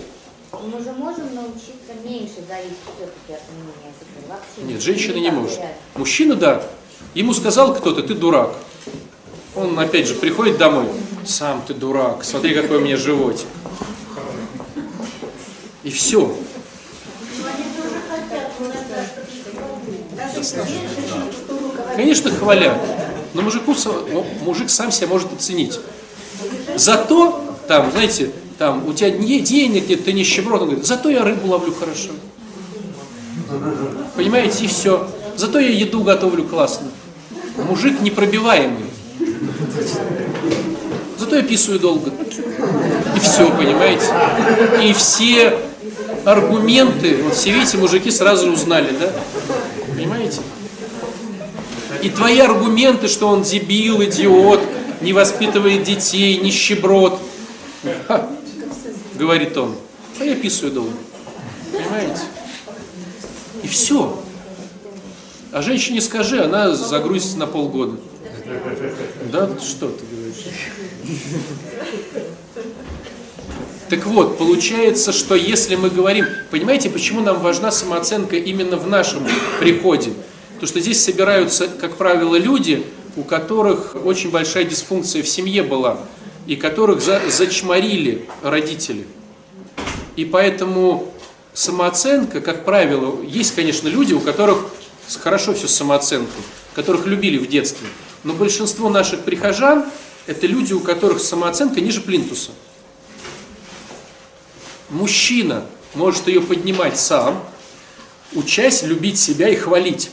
Мы 0.52 0.82
же 0.82 0.92
можем 0.92 1.32
научиться 1.32 1.94
меньше 2.04 2.42
зависеть 2.48 2.76
все-таки 2.96 3.34
от 3.34 3.42
мнения. 3.52 3.94
Вообще 4.28 4.72
Нет, 4.72 4.82
женщина 4.82 5.16
не 5.16 5.30
так 5.30 5.38
может. 5.38 5.58
реально. 5.58 5.74
Мужчина, 5.94 6.34
да. 6.34 6.62
Ему 7.14 7.32
сказал 7.32 7.74
кто-то, 7.74 8.02
ты 8.02 8.14
дурак. 8.14 8.56
Он, 9.54 9.78
опять 9.78 10.08
же, 10.08 10.14
приходит 10.16 10.58
домой. 10.58 10.86
Сам 11.24 11.62
ты 11.66 11.74
дурак, 11.74 12.24
смотри, 12.24 12.54
какой 12.54 12.78
у 12.78 12.80
меня 12.80 12.96
животик. 12.96 13.46
И 15.84 15.90
все. 15.90 16.36
Конечно, 21.96 22.30
хвалят. 22.30 22.78
Но 23.34 23.42
мужику, 23.42 23.74
ну, 24.12 24.26
мужик 24.42 24.70
сам 24.70 24.90
себя 24.90 25.08
может 25.08 25.32
оценить. 25.32 25.78
Зато, 26.76 27.42
там, 27.68 27.90
знаете, 27.90 28.30
там, 28.58 28.86
у 28.86 28.92
тебя 28.92 29.10
не 29.10 29.40
денег 29.40 29.88
нет, 29.88 30.04
ты 30.04 30.12
нищеброд. 30.12 30.62
Он 30.62 30.68
говорит, 30.68 30.86
зато 30.86 31.08
я 31.10 31.22
рыбу 31.22 31.48
ловлю 31.48 31.72
хорошо. 31.72 32.10
Понимаете, 34.16 34.64
и 34.64 34.68
все. 34.68 35.08
Зато 35.36 35.58
я 35.58 35.70
еду 35.70 36.02
готовлю 36.02 36.44
классно. 36.44 36.88
Мужик 37.68 38.00
непробиваемый. 38.00 38.84
Зато 41.18 41.36
я 41.36 41.42
писаю 41.42 41.78
долго. 41.78 42.10
И 43.16 43.20
все, 43.20 43.50
понимаете? 43.50 44.06
И 44.82 44.92
все 44.92 45.58
аргументы, 46.24 47.22
вот 47.22 47.34
все 47.34 47.52
видите, 47.52 47.78
мужики 47.78 48.10
сразу 48.10 48.50
узнали, 48.50 48.90
да? 48.98 49.10
Понимаете? 50.38 52.06
И 52.06 52.10
твои 52.10 52.38
аргументы, 52.38 53.08
что 53.08 53.28
он 53.28 53.42
дебил, 53.42 54.02
идиот, 54.02 54.60
не 55.00 55.12
воспитывает 55.12 55.82
детей, 55.82 56.38
нищеброд, 56.38 57.20
Ха, 58.06 58.28
говорит 59.14 59.56
он, 59.56 59.74
а 60.18 60.24
я 60.24 60.36
писаю 60.36 60.72
долго. 60.72 60.92
Понимаете? 61.72 62.22
И 63.62 63.68
все. 63.68 64.22
А 65.52 65.62
женщине 65.62 66.00
скажи, 66.00 66.42
она 66.42 66.74
загрузится 66.74 67.38
на 67.38 67.46
полгода. 67.46 67.98
Да, 69.32 69.48
что 69.58 69.88
ты 69.88 70.04
говоришь? 70.10 70.44
Так 73.90 74.06
вот, 74.06 74.38
получается, 74.38 75.10
что 75.10 75.34
если 75.34 75.74
мы 75.74 75.90
говорим, 75.90 76.24
понимаете, 76.52 76.88
почему 76.88 77.22
нам 77.22 77.40
важна 77.40 77.72
самооценка 77.72 78.36
именно 78.36 78.76
в 78.76 78.86
нашем 78.86 79.26
приходе? 79.58 80.12
Потому 80.54 80.68
что 80.68 80.78
здесь 80.78 81.02
собираются, 81.02 81.66
как 81.66 81.96
правило, 81.96 82.36
люди, 82.36 82.86
у 83.16 83.24
которых 83.24 83.96
очень 84.04 84.30
большая 84.30 84.62
дисфункция 84.62 85.24
в 85.24 85.28
семье 85.28 85.64
была, 85.64 85.98
и 86.46 86.54
которых 86.54 87.02
за, 87.02 87.20
зачморили 87.28 88.28
родители. 88.42 89.08
И 90.14 90.24
поэтому 90.24 91.12
самооценка, 91.52 92.40
как 92.40 92.64
правило, 92.64 93.20
есть, 93.24 93.56
конечно, 93.56 93.88
люди, 93.88 94.12
у 94.12 94.20
которых 94.20 94.66
хорошо 95.18 95.52
все 95.52 95.66
с 95.66 95.74
самооценкой, 95.74 96.42
которых 96.76 97.06
любили 97.06 97.38
в 97.38 97.48
детстве. 97.48 97.88
Но 98.22 98.34
большинство 98.34 98.88
наших 98.88 99.22
прихожан– 99.22 99.86
это 100.28 100.46
люди, 100.46 100.74
у 100.74 100.80
которых 100.80 101.18
самооценка 101.18 101.80
ниже 101.80 102.00
плинтуса. 102.02 102.52
Мужчина 104.90 105.64
может 105.94 106.26
ее 106.26 106.40
поднимать 106.40 106.98
сам, 106.98 107.42
учась 108.32 108.82
любить 108.82 109.18
себя 109.18 109.48
и 109.48 109.54
хвалить. 109.54 110.10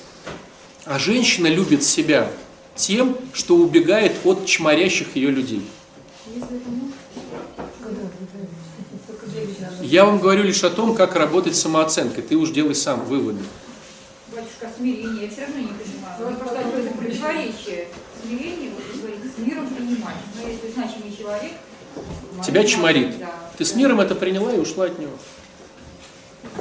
А 0.86 1.00
женщина 1.00 1.48
любит 1.48 1.84
себя 1.84 2.32
тем, 2.76 3.18
что 3.34 3.56
убегает 3.56 4.14
от 4.24 4.46
чморящих 4.46 5.16
ее 5.16 5.32
людей. 5.32 5.68
Я 9.82 10.06
вам 10.06 10.20
говорю 10.20 10.44
лишь 10.44 10.64
о 10.64 10.70
том, 10.70 10.96
как 10.96 11.16
работать 11.16 11.56
с 11.56 11.62
самооценкой. 11.62 12.24
Ты 12.24 12.36
уж 12.36 12.52
делай 12.52 12.76
сам 12.76 13.06
выводы. 13.06 13.40
Батюшка, 14.34 14.70
смирение, 14.78 15.24
я 15.24 15.30
все 15.30 15.42
равно 15.42 15.60
не 15.60 15.68
понимаю. 15.68 16.18
Вот 16.20 16.40
просто 16.40 16.58
какое-то 16.58 16.98
противоречие. 16.98 17.88
Смирение, 18.22 18.72
вот 18.72 18.84
с 18.84 19.38
миром 19.40 19.68
принимать. 19.68 20.18
Но 20.36 20.48
если 20.48 20.72
значимый 20.72 21.16
человек... 21.18 21.54
Тебя 22.46 22.64
чморит. 22.64 23.18
Да. 23.18 23.34
Ты 23.58 23.66
с 23.66 23.74
миром 23.74 24.00
это 24.00 24.14
приняла 24.14 24.54
и 24.54 24.60
ушла 24.60 24.86
от 24.86 25.00
него. 25.00 25.14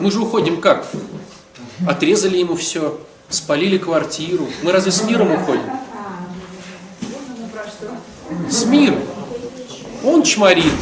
Мы 0.01 0.11
же 0.11 0.21
уходим 0.21 0.61
как? 0.61 0.87
Отрезали 1.87 2.39
ему 2.39 2.57
все, 2.57 2.99
спалили 3.29 3.77
квартиру. 3.77 4.47
Мы 4.63 4.73
разве 4.73 4.93
с 4.93 5.03
миром 5.03 5.31
уходим? 5.33 5.71
С 8.51 8.65
миром. 8.65 9.01
Он 10.03 10.23
чморит. 10.23 10.73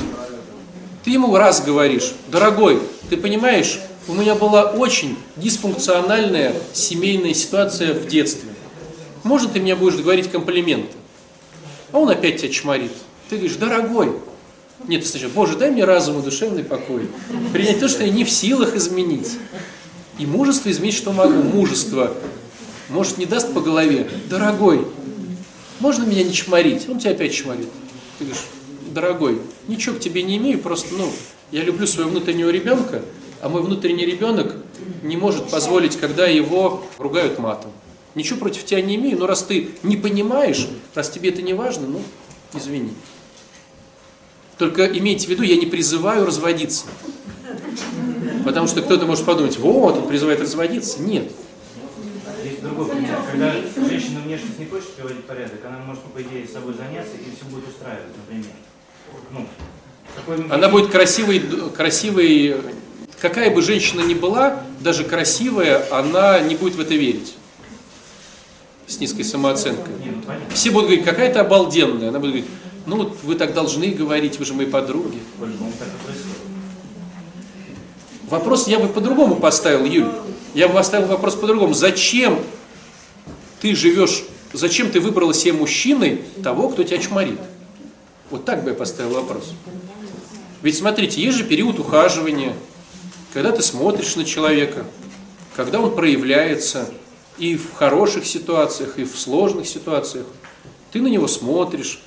Ты 1.02 1.10
ему 1.10 1.36
раз 1.36 1.62
говоришь, 1.62 2.14
дорогой, 2.28 2.80
ты 3.10 3.16
понимаешь, 3.16 3.80
у 4.06 4.14
меня 4.14 4.34
была 4.34 4.70
очень 4.70 5.18
дисфункциональная 5.36 6.54
семейная 6.72 7.34
ситуация 7.34 7.92
в 7.92 8.06
детстве. 8.06 8.50
Можно 9.22 9.48
ты 9.48 9.60
мне 9.60 9.74
будешь 9.74 9.96
говорить 9.96 10.30
комплименты? 10.30 10.96
А 11.92 11.98
он 11.98 12.08
опять 12.08 12.40
тебя 12.40 12.50
чморит. 12.50 12.92
Ты 13.28 13.36
говоришь, 13.36 13.56
дорогой, 13.56 14.12
нет, 14.86 15.06
сначала, 15.06 15.30
Боже, 15.30 15.56
дай 15.56 15.70
мне 15.70 15.84
разум 15.84 16.20
и 16.20 16.22
душевный 16.22 16.64
покой. 16.64 17.08
Принять 17.52 17.80
то, 17.80 17.88
что 17.88 18.04
я 18.04 18.10
не 18.10 18.24
в 18.24 18.30
силах 18.30 18.74
изменить. 18.74 19.38
И 20.18 20.26
мужество 20.26 20.70
изменить, 20.70 20.94
что 20.94 21.12
могу. 21.12 21.42
Мужество, 21.42 22.14
может, 22.88 23.18
не 23.18 23.26
даст 23.26 23.52
по 23.54 23.60
голове. 23.60 24.08
Дорогой, 24.28 24.86
можно 25.80 26.04
меня 26.04 26.22
не 26.22 26.32
чморить? 26.32 26.88
Он 26.88 26.98
тебя 26.98 27.12
опять 27.12 27.32
чморит. 27.32 27.68
Ты 28.18 28.24
говоришь, 28.24 28.44
дорогой, 28.92 29.40
ничего 29.68 29.96
к 29.96 30.00
тебе 30.00 30.22
не 30.22 30.36
имею, 30.36 30.58
просто, 30.58 30.94
ну, 30.94 31.10
я 31.50 31.62
люблю 31.62 31.86
своего 31.86 32.10
внутреннего 32.10 32.50
ребенка, 32.50 33.02
а 33.40 33.48
мой 33.48 33.62
внутренний 33.62 34.06
ребенок 34.06 34.56
не 35.02 35.16
может 35.16 35.48
позволить, 35.48 35.96
когда 35.96 36.26
его 36.26 36.84
ругают 36.98 37.38
матом. 37.38 37.72
Ничего 38.14 38.38
против 38.38 38.64
тебя 38.64 38.80
не 38.80 38.94
имею, 38.96 39.18
но 39.18 39.26
раз 39.26 39.42
ты 39.42 39.70
не 39.82 39.96
понимаешь, 39.96 40.68
раз 40.94 41.10
тебе 41.10 41.30
это 41.30 41.42
не 41.42 41.52
важно, 41.54 41.86
ну, 41.88 42.02
извини. 42.54 42.92
Только 44.58 44.86
имейте 44.86 45.26
в 45.26 45.30
виду, 45.30 45.42
я 45.42 45.56
не 45.56 45.66
призываю 45.66 46.26
разводиться. 46.26 46.86
Потому 48.44 48.68
что 48.68 48.82
кто-то 48.82 49.06
может 49.06 49.24
подумать, 49.24 49.58
вот, 49.58 49.96
он 49.96 50.08
призывает 50.08 50.40
разводиться. 50.40 51.02
Нет. 51.02 51.30
Есть 52.44 52.60
другой 52.60 52.86
пример. 52.86 53.18
Когда 53.30 53.52
женщина 53.88 54.20
внешность 54.20 54.58
не 54.58 54.66
хочет 54.66 54.90
приводить 54.90 55.20
в 55.20 55.22
порядок, 55.22 55.60
она 55.66 55.78
может, 55.78 56.02
по 56.02 56.20
идее, 56.20 56.46
с 56.46 56.52
собой 56.52 56.74
заняться 56.74 57.14
и 57.16 57.34
все 57.34 57.44
будет 57.50 57.68
устраивать, 57.68 58.12
например. 58.16 58.50
Ну, 59.32 59.46
такой- 60.14 60.48
Она 60.50 60.68
будет 60.68 60.90
красивой, 60.90 61.40
красивой, 61.74 62.56
какая 63.20 63.50
бы 63.50 63.62
женщина 63.62 64.02
ни 64.02 64.14
была, 64.14 64.62
даже 64.80 65.04
красивая, 65.04 65.86
она 65.90 66.40
не 66.40 66.54
будет 66.54 66.74
в 66.74 66.80
это 66.80 66.94
верить. 66.94 67.34
С 68.86 69.00
низкой 69.00 69.22
самооценкой. 69.22 69.94
Ну. 70.04 70.32
Все 70.54 70.70
будут 70.70 70.88
говорить, 70.88 71.06
какая-то 71.06 71.40
обалденная. 71.40 72.10
Она 72.10 72.18
будет 72.18 72.32
говорить, 72.32 72.50
ну 72.86 72.96
вот 72.96 73.18
вы 73.22 73.34
так 73.34 73.54
должны 73.54 73.88
говорить, 73.88 74.38
вы 74.38 74.44
же 74.44 74.54
мои 74.54 74.66
подруги. 74.66 75.18
Вопрос 78.28 78.68
я 78.68 78.78
бы 78.78 78.88
по-другому 78.88 79.36
поставил, 79.36 79.84
Юль. 79.84 80.10
Я 80.54 80.68
бы 80.68 80.74
поставил 80.74 81.06
вопрос 81.08 81.34
по-другому. 81.34 81.74
Зачем 81.74 82.38
ты 83.60 83.74
живешь, 83.74 84.24
зачем 84.52 84.90
ты 84.90 85.00
выбрала 85.00 85.34
себе 85.34 85.52
мужчиной 85.52 86.22
того, 86.42 86.68
кто 86.68 86.82
тебя 86.82 86.98
чморит? 86.98 87.40
Вот 88.30 88.44
так 88.44 88.64
бы 88.64 88.70
я 88.70 88.76
поставил 88.76 89.14
вопрос. 89.14 89.52
Ведь 90.62 90.76
смотрите, 90.76 91.22
есть 91.22 91.36
же 91.36 91.44
период 91.44 91.78
ухаживания, 91.78 92.54
когда 93.32 93.52
ты 93.52 93.62
смотришь 93.62 94.16
на 94.16 94.24
человека, 94.24 94.86
когда 95.54 95.80
он 95.80 95.94
проявляется 95.94 96.88
и 97.38 97.56
в 97.56 97.74
хороших 97.74 98.26
ситуациях, 98.26 98.98
и 98.98 99.04
в 99.04 99.18
сложных 99.18 99.66
ситуациях. 99.66 100.26
Ты 100.92 101.00
на 101.00 101.08
него 101.08 101.26
смотришь, 101.26 102.00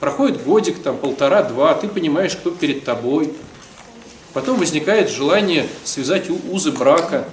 проходит 0.00 0.42
годик, 0.42 0.82
там, 0.82 0.96
полтора-два, 0.98 1.74
ты 1.74 1.86
понимаешь, 1.88 2.34
кто 2.34 2.50
перед 2.50 2.84
тобой. 2.84 3.32
Потом 4.32 4.58
возникает 4.58 5.10
желание 5.10 5.68
связать 5.84 6.30
узы 6.30 6.72
брака. 6.72 7.28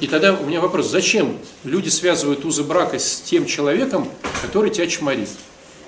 И 0.00 0.06
тогда 0.06 0.34
у 0.34 0.44
меня 0.44 0.60
вопрос, 0.60 0.90
зачем 0.90 1.38
люди 1.64 1.88
связывают 1.88 2.44
узы 2.44 2.62
брака 2.62 2.98
с 2.98 3.20
тем 3.22 3.46
человеком, 3.46 4.08
который 4.42 4.70
тебя 4.70 4.86
чморит? 4.86 5.30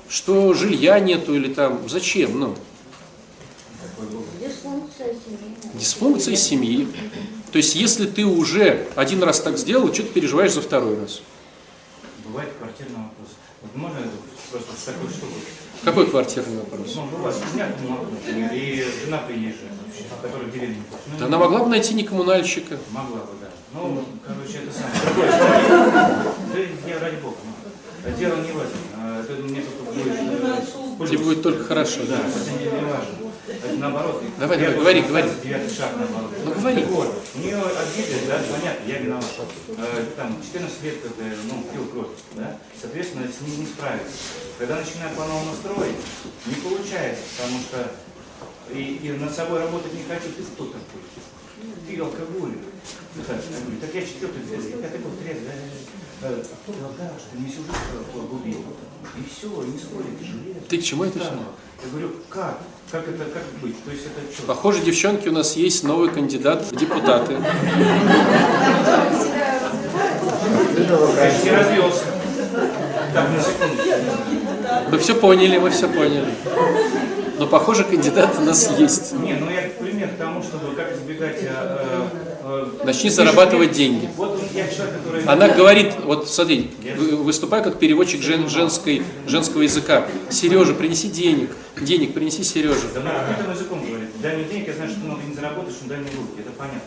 Что 0.09 0.55
жилья 0.55 0.99
нету 0.99 1.35
или 1.35 1.53
там, 1.53 1.89
зачем? 1.89 2.39
Ну, 2.41 2.57
Дисфункция 4.41 5.15
семейная. 5.15 5.75
дисфункция 5.75 6.37
семьи. 6.37 6.89
То 7.53 7.59
есть, 7.59 7.75
если 7.75 8.07
ты 8.07 8.25
уже 8.25 8.87
один 8.95 9.23
раз 9.23 9.41
так 9.41 9.59
сделал, 9.59 9.93
что 9.93 10.03
ты 10.03 10.09
переживаешь 10.09 10.53
за 10.53 10.63
второй 10.63 10.99
раз? 10.99 11.21
Бывает 12.25 12.51
квартирный 12.59 12.97
вопрос. 12.97 13.29
Вот 13.63 13.77
можно 13.77 13.99
просто 14.51 14.69
с 14.81 14.85
такой 14.85 15.09
штукой? 15.11 15.43
Какой 15.85 16.07
квартирный 16.11 16.59
вопрос? 16.59 16.95
Ну, 16.97 17.07
например, 18.11 18.51
и 18.53 18.85
жена 19.05 19.19
приезжая, 19.27 19.71
которая 20.23 20.49
в 20.49 20.53
деревне. 20.53 20.83
Ну, 21.19 21.27
она 21.27 21.39
могла 21.39 21.61
бы 21.61 21.69
найти 21.71 21.95
не 21.95 22.03
коммунальщика. 22.03 22.77
Могла 22.91 23.19
бы, 23.21 23.33
да. 23.41 23.49
Ну, 23.73 24.05
короче, 24.27 24.59
это 24.65 24.73
самое. 24.73 26.25
Да 26.53 26.61
я 26.91 26.99
ради 27.01 27.17
бога. 27.17 27.37
Дело 28.19 28.37
не 28.37 28.53
в 28.53 28.57
этом. 28.59 28.81
А, 28.97 29.21
Это 29.23 29.33
мне 29.43 29.61
только 29.63 29.93
будет... 29.93 30.15
э, 30.17 31.07
Тебе 31.07 31.19
будет 31.19 31.43
только 31.43 31.65
хорошо, 31.65 32.01
Да, 32.09 32.17
это 32.17 32.51
не 32.63 32.69
важно. 32.71 33.20
Это 33.49 33.75
наоборот. 33.77 34.23
Давай, 34.39 34.59
Я 34.59 34.71
давай, 34.71 34.79
говори, 34.81 35.01
говори. 35.03 35.31
Девятый 35.43 35.75
шаг 35.75 35.91
наоборот. 35.97 36.31
Ну, 36.45 36.53
говори. 36.53 36.85
Вот, 36.85 37.23
у 37.35 37.39
нее 37.39 37.57
обиды, 37.57 38.27
да, 38.29 38.41
понятно, 38.51 38.87
я 38.87 38.99
виноват. 38.99 39.25
Э, 39.69 40.05
Там 40.17 40.41
14 40.43 40.83
лет, 40.85 41.01
как 41.03 41.17
бы, 41.17 41.25
ну, 41.49 41.65
пил 41.73 41.87
кровь, 41.89 42.09
да, 42.35 42.59
соответственно, 42.81 43.27
с 43.27 43.41
ним 43.41 43.61
не 43.61 43.67
справиться. 43.67 44.17
Когда 44.59 44.77
начинаю 44.77 45.17
по-новому 45.17 45.55
строить, 45.55 45.97
не 46.47 46.55
получается, 46.55 47.23
потому 47.37 47.61
что 47.61 47.91
и, 48.73 49.01
и 49.03 49.13
над 49.13 49.35
собой 49.35 49.61
работать 49.61 49.95
не 49.95 50.05
хочу, 50.05 50.33
ты 50.37 50.43
кто 50.43 50.67
такой? 50.67 51.03
Ты 51.89 52.01
алкоголик. 52.01 52.59
Ну, 53.17 53.23
так, 53.27 53.37
я 53.51 53.61
говорю, 53.61 53.81
так 53.81 53.95
я 53.95 54.03
четвертый, 54.03 54.43
пятый 54.81 55.01
год 55.01 55.19
трезвый. 55.19 55.51
Э, 56.23 56.43
а 56.43 56.71
кто 56.71 56.73
да, 56.99 57.11
что 57.19 57.39
не 57.39 57.47
жизнь 57.47 57.67
погубил. 58.13 58.65
И 59.17 59.23
все, 59.29 59.63
и 59.63 59.67
не 59.67 59.79
спорит, 59.79 60.21
и 60.21 60.25
жалеет. 60.25 60.69
Ты 60.69 60.79
к 60.79 60.83
чему 60.85 61.05
это 61.05 61.19
все? 61.19 61.31
Я 61.31 61.91
говорю, 61.91 62.11
как? 62.29 62.59
Как 62.91 63.09
это, 63.09 63.25
как 63.25 63.45
быть? 63.63 63.83
То 63.85 63.91
есть 63.91 64.05
это 64.07 64.33
что? 64.35 64.43
Похоже, 64.43 64.83
девчонки, 64.83 65.29
у 65.29 65.33
нас 65.33 65.57
есть 65.57 65.85
новый 65.85 66.11
кандидат 66.11 66.63
в 66.63 66.77
депутаты. 66.77 67.37
Я 71.45 71.59
развелся. 71.59 72.05
Так, 73.15 73.29
на 73.31 73.43
секунду. 73.43 74.91
Мы 74.91 74.99
все 74.99 75.15
поняли, 75.15 75.59
мы 75.59 75.71
все 75.71 75.89
поняли. 75.89 76.35
Но, 77.39 77.47
похоже, 77.47 77.85
кандидат 77.85 78.37
у 78.39 78.43
нас 78.43 78.79
есть. 78.79 79.13
Не, 79.15 79.35
ну 79.35 79.51
я 79.51 79.63
пример 79.81 80.11
к 80.11 80.17
тому, 80.17 80.43
чтобы 80.43 80.75
как 80.75 80.93
избегать... 80.93 81.39
Начни 82.85 83.11
зарабатывать 83.11 83.73
деньги. 83.73 84.09
Который... 84.17 85.25
Она 85.27 85.49
говорит, 85.49 85.93
вот 86.05 86.29
смотри, 86.31 86.71
вы- 86.97 87.17
выступай 87.17 87.63
как 87.63 87.79
переводчик 87.79 88.23
жен- 88.23 88.49
женской, 88.49 89.03
женского 89.27 89.63
языка. 89.63 90.07
Сережа, 90.31 90.75
принеси 90.75 91.09
денег. 91.09 91.51
Денег 91.81 92.15
принеси 92.15 92.43
Сереже. 92.43 92.89
Да 92.95 93.01
на 93.01 93.21
открытым 93.21 93.53
языком 93.53 93.85
говорит. 93.87 94.09
Дай 94.23 94.37
мне 94.37 94.45
денег, 94.45 94.69
я 94.69 94.75
знаю, 94.75 94.91
что 94.91 95.01
ты 95.01 95.07
много 95.07 95.23
не 95.29 95.35
заработаешь, 95.35 95.77
но 95.83 95.89
дай 95.89 95.99
мне 95.99 96.09
руки. 96.17 96.41
Это 96.41 96.51
понятно. 96.57 96.81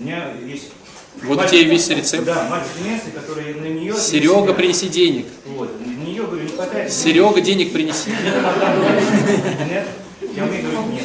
У 0.00 0.04
меня 0.04 0.32
есть... 0.46 0.68
Вот 1.22 1.44
у 1.44 1.48
тебя 1.48 1.60
и 1.60 1.64
весь 1.64 1.88
рецепт. 1.88 2.24
Да, 2.26 2.46
мать 2.48 2.62
Женесы, 2.78 3.10
которая 3.12 3.54
на 3.54 3.66
нее... 3.66 3.94
Серега, 3.94 4.52
принеси 4.54 4.88
денег. 4.88 5.26
Вот, 5.46 5.70
на 5.84 6.04
нее, 6.04 6.22
говорю, 6.22 6.44
не 6.44 6.50
хватает. 6.50 6.92
Серега, 6.92 7.40
денег 7.40 7.72
принеси. 7.72 8.10
Нет, 8.10 9.86
я 10.36 10.44
умею 10.44 10.62
говорить 10.70 10.92
нет. 10.92 11.04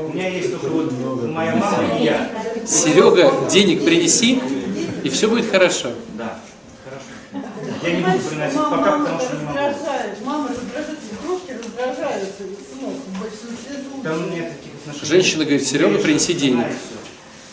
У 0.00 0.14
меня 0.14 0.28
есть 0.28 0.52
только 0.52 0.66
вот 0.68 0.92
моя 1.28 1.56
мама 1.56 1.98
и 1.98 2.04
я. 2.04 2.30
Серега, 2.68 3.32
денег 3.50 3.84
принеси, 3.84 4.40
и 5.02 5.08
все 5.08 5.28
будет 5.28 5.50
хорошо. 5.50 5.92
Да, 6.18 6.38
хорошо. 6.84 7.46
Я 7.82 7.92
не 7.96 8.04
буду 8.04 8.18
приносить 8.28 8.58
пока, 8.58 8.98
потому 8.98 9.20
что 9.20 9.36
не 9.36 9.44
могу. 9.44 9.58
раздражает. 9.58 10.24
Мама 10.24 10.48
раздражается, 10.48 11.06
игрушки 11.22 11.52
раздражаются. 11.52 12.42
Ну, 12.80 12.92
таких 14.04 14.72
отношений. 14.82 15.06
Женщина 15.06 15.44
говорит, 15.44 15.66
«Серега, 15.66 15.98
принеси 15.98 16.34
денег». 16.34 16.66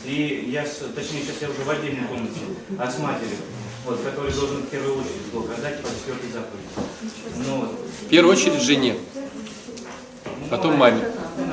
И 0.05 0.49
я, 0.51 0.63
точнее, 0.63 1.21
сейчас 1.21 1.41
я 1.41 1.49
уже 1.49 1.61
в 1.63 1.69
отдельной 1.69 2.07
комнате, 2.07 2.39
а 2.77 2.91
с 2.91 2.99
матерью, 2.99 3.37
вот, 3.85 4.01
который 4.03 4.31
должен 4.33 4.57
в 4.57 4.67
первую 4.67 4.97
очередь 4.99 5.31
долг 5.33 5.49
отдать 5.49 5.81
по 5.81 5.87
четвертой 5.87 6.29
заповеди. 6.31 7.47
Ну, 7.47 7.57
вот. 7.61 7.71
В 8.01 8.09
первую 8.09 8.33
очередь 8.35 8.61
жене, 8.61 8.97
Ну, 10.25 10.47
потом 10.49 10.75
маме. 10.75 11.01
Ну, 11.37 11.45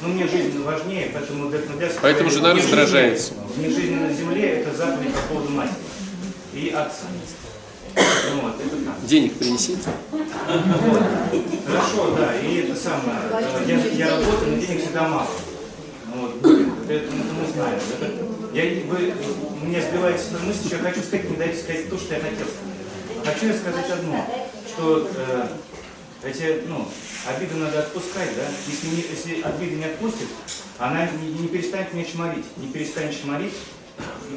наверное. 0.00 0.02
Ну, 0.02 0.08
мне 0.08 0.26
жизнь 0.26 0.62
важнее, 0.62 1.10
поэтому 1.12 1.50
для, 1.50 1.58
для 1.58 1.88
Поэтому 2.00 2.30
жена 2.30 2.54
мне 2.54 2.62
раздражается. 2.62 3.34
жизнь- 3.34 3.58
Мне 3.60 3.70
жизнь 3.70 3.94
на 3.94 4.12
земле– 4.12 4.48
это 4.66 4.76
заповедь 4.76 5.12
по 5.14 5.34
поводу 5.34 5.50
матери 5.50 5.74
и 6.54 6.70
отца. 6.70 7.06
Ну, 7.96 8.40
вот, 8.42 8.54
это. 8.60 8.76
Денег 9.06 9.34
принеси. 9.38 9.76
Хорошо, 11.66 12.14
да, 12.16 12.34
и 12.40 12.56
это 12.62 12.74
самое. 12.76 13.18
Я, 13.66 13.76
я 14.06 14.10
работаю, 14.16 14.56
но 14.56 14.62
денег 14.62 14.80
всегда 14.82 15.08
мало. 15.08 15.26
Ну, 16.14 16.22
Вот, 16.22 16.36
это, 16.88 17.04
это 17.04 17.12
мы 17.12 17.52
знаем. 17.52 17.78
Это, 18.00 18.12
я, 18.54 18.64
вы 18.86 19.14
меня 19.66 19.80
сбиваете 19.82 20.20
с 20.22 20.26
той 20.26 20.40
мысли, 20.42 20.66
что 20.66 20.76
я 20.76 20.82
хочу 20.82 21.00
сказать, 21.02 21.30
не 21.30 21.36
дайте 21.36 21.58
сказать 21.62 21.90
то, 21.90 21.98
что 21.98 22.14
я 22.14 22.20
хотел 22.20 22.46
сказать. 22.46 23.24
Хочу 23.34 23.46
я 23.46 23.54
сказать 23.54 23.90
одно, 23.90 24.26
что 24.68 25.08
э, 25.14 25.46
эти, 26.22 26.62
ну, 26.68 26.86
обиды 27.28 27.54
надо 27.54 27.80
отпускать, 27.80 28.30
да? 28.36 28.42
Если, 28.68 28.86
не, 28.88 29.04
если 29.10 29.42
обида 29.42 29.76
не 29.76 29.84
отпустит, 29.84 30.28
она 30.78 31.08
не, 31.20 31.42
не 31.42 31.48
перестанет 31.48 31.92
меня 31.94 32.04
чморить, 32.04 32.44
не 32.56 32.68
перестанет 32.68 33.14
чморить, 33.20 33.54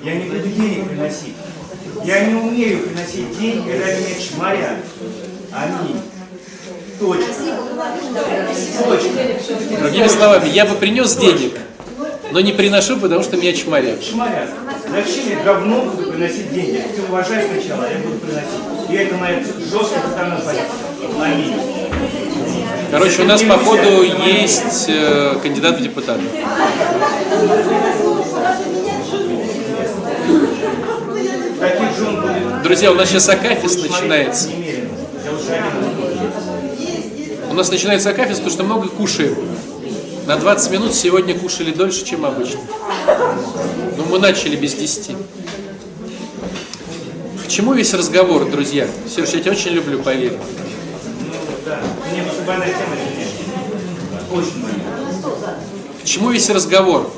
я 0.04 0.16
не 0.16 0.26
буду 0.26 0.48
денег 0.48 0.90
приносить. 0.90 1.36
Я 2.04 2.26
не 2.26 2.36
умею 2.36 2.84
приносить 2.84 3.38
деньги, 3.38 3.70
когда 3.70 3.86
меня 3.86 4.20
чморят. 4.20 4.78
Аминь. 5.52 6.02
Точно. 7.00 7.26
Точно. 8.86 9.80
Другими 9.80 10.08
словами, 10.08 10.50
я 10.50 10.66
бы 10.66 10.76
принес 10.76 11.16
денег, 11.16 11.58
но 12.32 12.40
не 12.40 12.54
приношу, 12.54 12.98
потому 13.00 13.24
что 13.24 13.38
меня 13.38 13.54
чморят. 13.54 14.04
Шмарят. 14.04 14.50
Зачем 14.90 15.30
я 15.30 15.44
говно 15.44 15.82
буду 15.82 16.12
приносить 16.12 16.54
деньги? 16.54 16.82
Ты 16.96 17.02
уважай 17.04 17.48
сначала, 17.48 17.86
а 17.86 17.92
я 17.92 17.98
буду 18.00 18.18
приносить. 18.20 18.90
И 18.90 18.96
это 18.96 19.16
моя 19.16 19.44
жесткая 19.44 20.02
сторона 20.12 20.36
позиция. 20.38 20.93
Короче, 22.92 23.24
у 23.24 23.26
нас 23.26 23.42
по 23.42 23.58
ходу 23.58 24.04
есть 24.04 24.86
э, 24.88 25.36
кандидат 25.42 25.80
в 25.80 25.84
депутаты. 25.84 26.22
Друзья, 32.64 32.92
у 32.92 32.96
нас 32.96 33.10
сейчас 33.10 33.26
шмарить 33.26 33.82
начинается. 33.82 34.50
У 37.50 37.54
нас 37.54 37.70
начинается 37.72 38.10
Акафист, 38.10 38.44
потому 38.44 38.52
что 38.52 38.64
много 38.64 38.88
кушаем. 38.90 39.36
На 40.26 40.38
20 40.38 40.72
минут 40.72 40.94
сегодня 40.94 41.38
кушали 41.38 41.72
дольше, 41.72 42.06
чем 42.06 42.26
обычно. 42.26 42.62
Но 43.98 44.06
мы 44.10 44.20
начали 44.20 44.56
без 44.56 44.74
10. 44.74 45.16
К 47.44 47.48
чему 47.48 47.74
весь 47.74 47.94
разговор, 47.94 48.50
друзья? 48.50 48.88
Сереж, 49.08 49.34
я 49.34 49.40
тебя 49.42 49.52
очень 49.52 49.72
люблю, 49.72 50.02
поверь. 50.02 50.38
Просто 52.44 52.46
больная 52.46 52.74
тема. 52.74 52.96
Очень 54.32 54.62
больная. 54.62 55.60
К 56.02 56.06
чему 56.06 56.32
весь 56.32 56.50
разговор? 56.50 57.12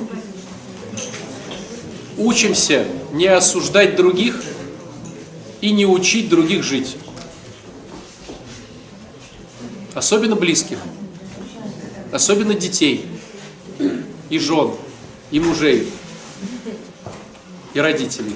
Учимся 2.18 2.86
не 3.12 3.28
осуждать 3.28 3.96
других 3.96 4.42
и 5.62 5.72
не 5.72 5.86
учить 5.86 6.30
других 6.30 6.64
жить. 6.64 6.98
Особенно 9.94 10.36
близких. 10.36 10.78
Особенно 12.12 12.54
детей. 12.54 13.06
И 14.30 14.40
жен. 14.40 14.72
И 15.32 15.40
мужей. 15.40 15.92
И 17.74 17.80
родителей. 17.80 18.36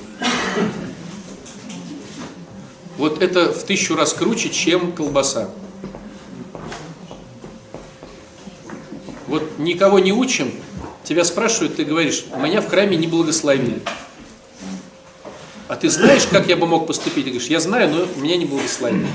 Вот 2.98 3.22
это 3.22 3.54
в 3.54 3.64
тысячу 3.64 3.96
раз 3.96 4.14
круче, 4.14 4.50
чем 4.50 4.92
колбаса. 4.92 5.50
Вот 9.30 9.60
никого 9.60 10.00
не 10.00 10.12
учим, 10.12 10.52
тебя 11.04 11.24
спрашивают, 11.24 11.76
ты 11.76 11.86
говоришь, 11.86 12.26
меня 12.36 12.62
в 12.62 12.68
храме 12.68 12.98
не 12.98 13.06
благословили. 13.06 13.80
А 15.68 15.76
ты 15.76 15.88
знаешь, 15.88 16.26
как 16.26 16.48
я 16.48 16.58
бы 16.58 16.66
мог 16.66 16.88
поступить? 16.88 17.26
Ты 17.26 17.30
говоришь, 17.30 17.48
я 17.48 17.60
знаю, 17.60 17.92
но 17.92 18.08
меня 18.20 18.38
не 18.38 18.46
благословили. 18.46 19.08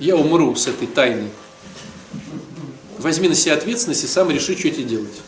Я 0.00 0.16
умру 0.16 0.56
с 0.56 0.66
этой 0.66 0.88
тайной. 0.88 1.30
Возьми 2.98 3.28
на 3.28 3.36
себя 3.36 3.54
ответственность 3.54 4.02
и 4.02 4.08
сам 4.08 4.30
реши, 4.30 4.58
что 4.58 4.68
тебе 4.68 4.82
делать. 4.82 5.20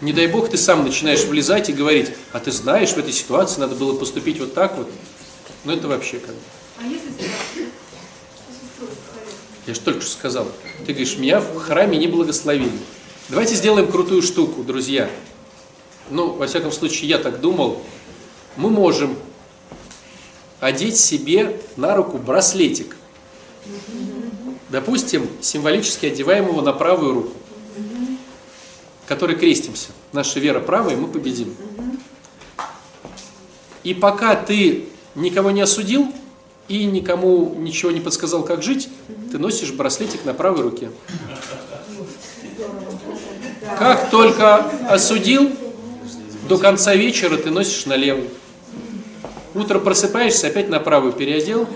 Не 0.00 0.12
дай 0.12 0.28
бог, 0.28 0.48
ты 0.48 0.56
сам 0.56 0.84
начинаешь 0.84 1.24
влезать 1.24 1.70
и 1.70 1.72
говорить, 1.72 2.12
а 2.30 2.38
ты 2.38 2.52
знаешь, 2.52 2.90
в 2.90 2.98
этой 2.98 3.12
ситуации 3.12 3.58
надо 3.58 3.74
было 3.74 3.96
поступить 3.96 4.38
вот 4.38 4.54
так 4.54 4.78
вот. 4.78 4.88
Ну 5.64 5.72
это 5.72 5.88
вообще 5.88 6.20
как 6.20 6.36
бы. 6.36 6.40
А 6.78 6.84
если? 6.84 7.10
Я 9.70 9.74
же 9.74 9.82
только 9.82 10.00
что 10.00 10.10
сказал. 10.10 10.48
Ты 10.84 10.92
говоришь, 10.92 11.16
меня 11.16 11.38
в 11.38 11.56
храме 11.60 11.96
не 11.96 12.08
благословили. 12.08 12.72
Давайте 13.28 13.54
сделаем 13.54 13.88
крутую 13.88 14.20
штуку, 14.20 14.64
друзья. 14.64 15.08
Ну, 16.10 16.32
во 16.32 16.48
всяком 16.48 16.72
случае, 16.72 17.10
я 17.10 17.18
так 17.18 17.40
думал. 17.40 17.80
Мы 18.56 18.68
можем 18.68 19.16
одеть 20.58 20.96
себе 20.96 21.60
на 21.76 21.94
руку 21.94 22.18
браслетик. 22.18 22.96
Допустим, 24.70 25.28
символически 25.40 26.06
одеваем 26.06 26.48
его 26.48 26.62
на 26.62 26.72
правую 26.72 27.14
руку, 27.14 27.32
которой 29.06 29.36
крестимся. 29.36 29.90
Наша 30.12 30.40
вера 30.40 30.58
правая, 30.58 30.96
мы 30.96 31.06
победим. 31.06 31.54
И 33.84 33.94
пока 33.94 34.34
ты 34.34 34.88
никого 35.14 35.52
не 35.52 35.60
осудил 35.60 36.12
и 36.70 36.84
никому 36.84 37.52
ничего 37.58 37.90
не 37.90 38.00
подсказал, 38.00 38.44
как 38.44 38.62
жить, 38.62 38.88
ты 39.32 39.38
носишь 39.38 39.72
браслетик 39.72 40.24
на 40.24 40.34
правой 40.34 40.62
руке. 40.62 40.90
Как 43.76 44.08
только 44.10 44.70
осудил, 44.88 45.50
до 46.48 46.58
конца 46.58 46.94
вечера 46.94 47.36
ты 47.36 47.50
носишь 47.50 47.86
на 47.86 47.94
левую. 47.94 48.28
Утро 49.52 49.80
просыпаешься, 49.80 50.46
опять 50.46 50.68
на 50.68 50.78
правую 50.78 51.12
переодел. 51.12 51.66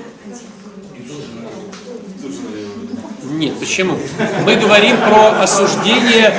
Нет, 3.24 3.58
почему? 3.58 3.98
Мы 4.46 4.54
говорим 4.54 4.96
про 4.98 5.42
осуждение, 5.42 6.32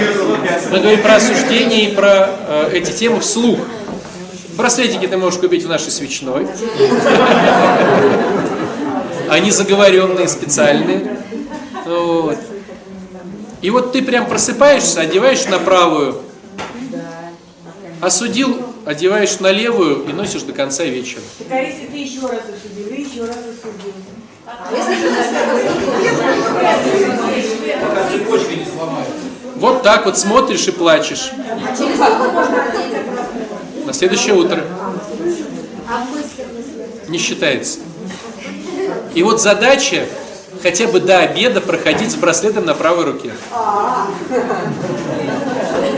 мы 0.71 0.79
говорим 0.79 1.01
про 1.01 1.15
осуждение 1.15 1.89
и 1.89 1.93
про 1.93 2.29
э, 2.29 2.69
эти 2.71 2.91
темы 2.91 3.19
вслух. 3.19 3.59
Браслетики 4.55 5.07
ты 5.07 5.17
можешь 5.17 5.39
купить 5.39 5.63
в 5.63 5.69
нашей 5.69 5.91
свечной. 5.91 6.47
Они 9.29 9.51
заговоренные, 9.51 10.27
специальные. 10.27 11.17
Вот. 11.85 12.37
И 13.61 13.69
вот 13.69 13.91
ты 13.91 14.01
прям 14.01 14.27
просыпаешься, 14.27 15.01
одеваешь 15.01 15.45
на 15.45 15.59
правую, 15.59 16.21
осудил 18.01 18.65
одеваешь 18.85 19.39
на 19.39 19.51
левую 19.51 20.05
и 20.07 20.13
носишь 20.13 20.43
до 20.43 20.53
конца 20.53 20.83
вечера. 20.83 21.21
Так 21.39 21.47
а 21.51 21.61
если 21.61 21.87
ты 21.87 21.97
еще 21.97 22.21
раз 22.21 22.41
осудил, 22.41 22.87
и 22.87 23.01
еще 23.01 23.25
раз 23.25 23.37
осудил? 23.37 23.93
Сломается. 28.77 29.13
Вот 29.55 29.83
так 29.83 30.05
вот 30.05 30.17
смотришь 30.17 30.67
и 30.67 30.71
плачешь. 30.71 31.31
А 31.33 31.75
через 31.75 31.95
сколько 31.95 32.31
можно? 32.31 32.63
На 33.85 33.93
следующее 33.93 34.33
утро 34.33 34.63
не 37.07 37.17
считается. 37.17 37.79
И 39.13 39.23
вот 39.23 39.41
задача 39.41 40.07
хотя 40.61 40.87
бы 40.87 40.99
до 40.99 41.19
обеда 41.19 41.61
проходить 41.61 42.11
с 42.11 42.15
браслетом 42.15 42.65
на 42.65 42.73
правой 42.73 43.05
руке. 43.05 43.31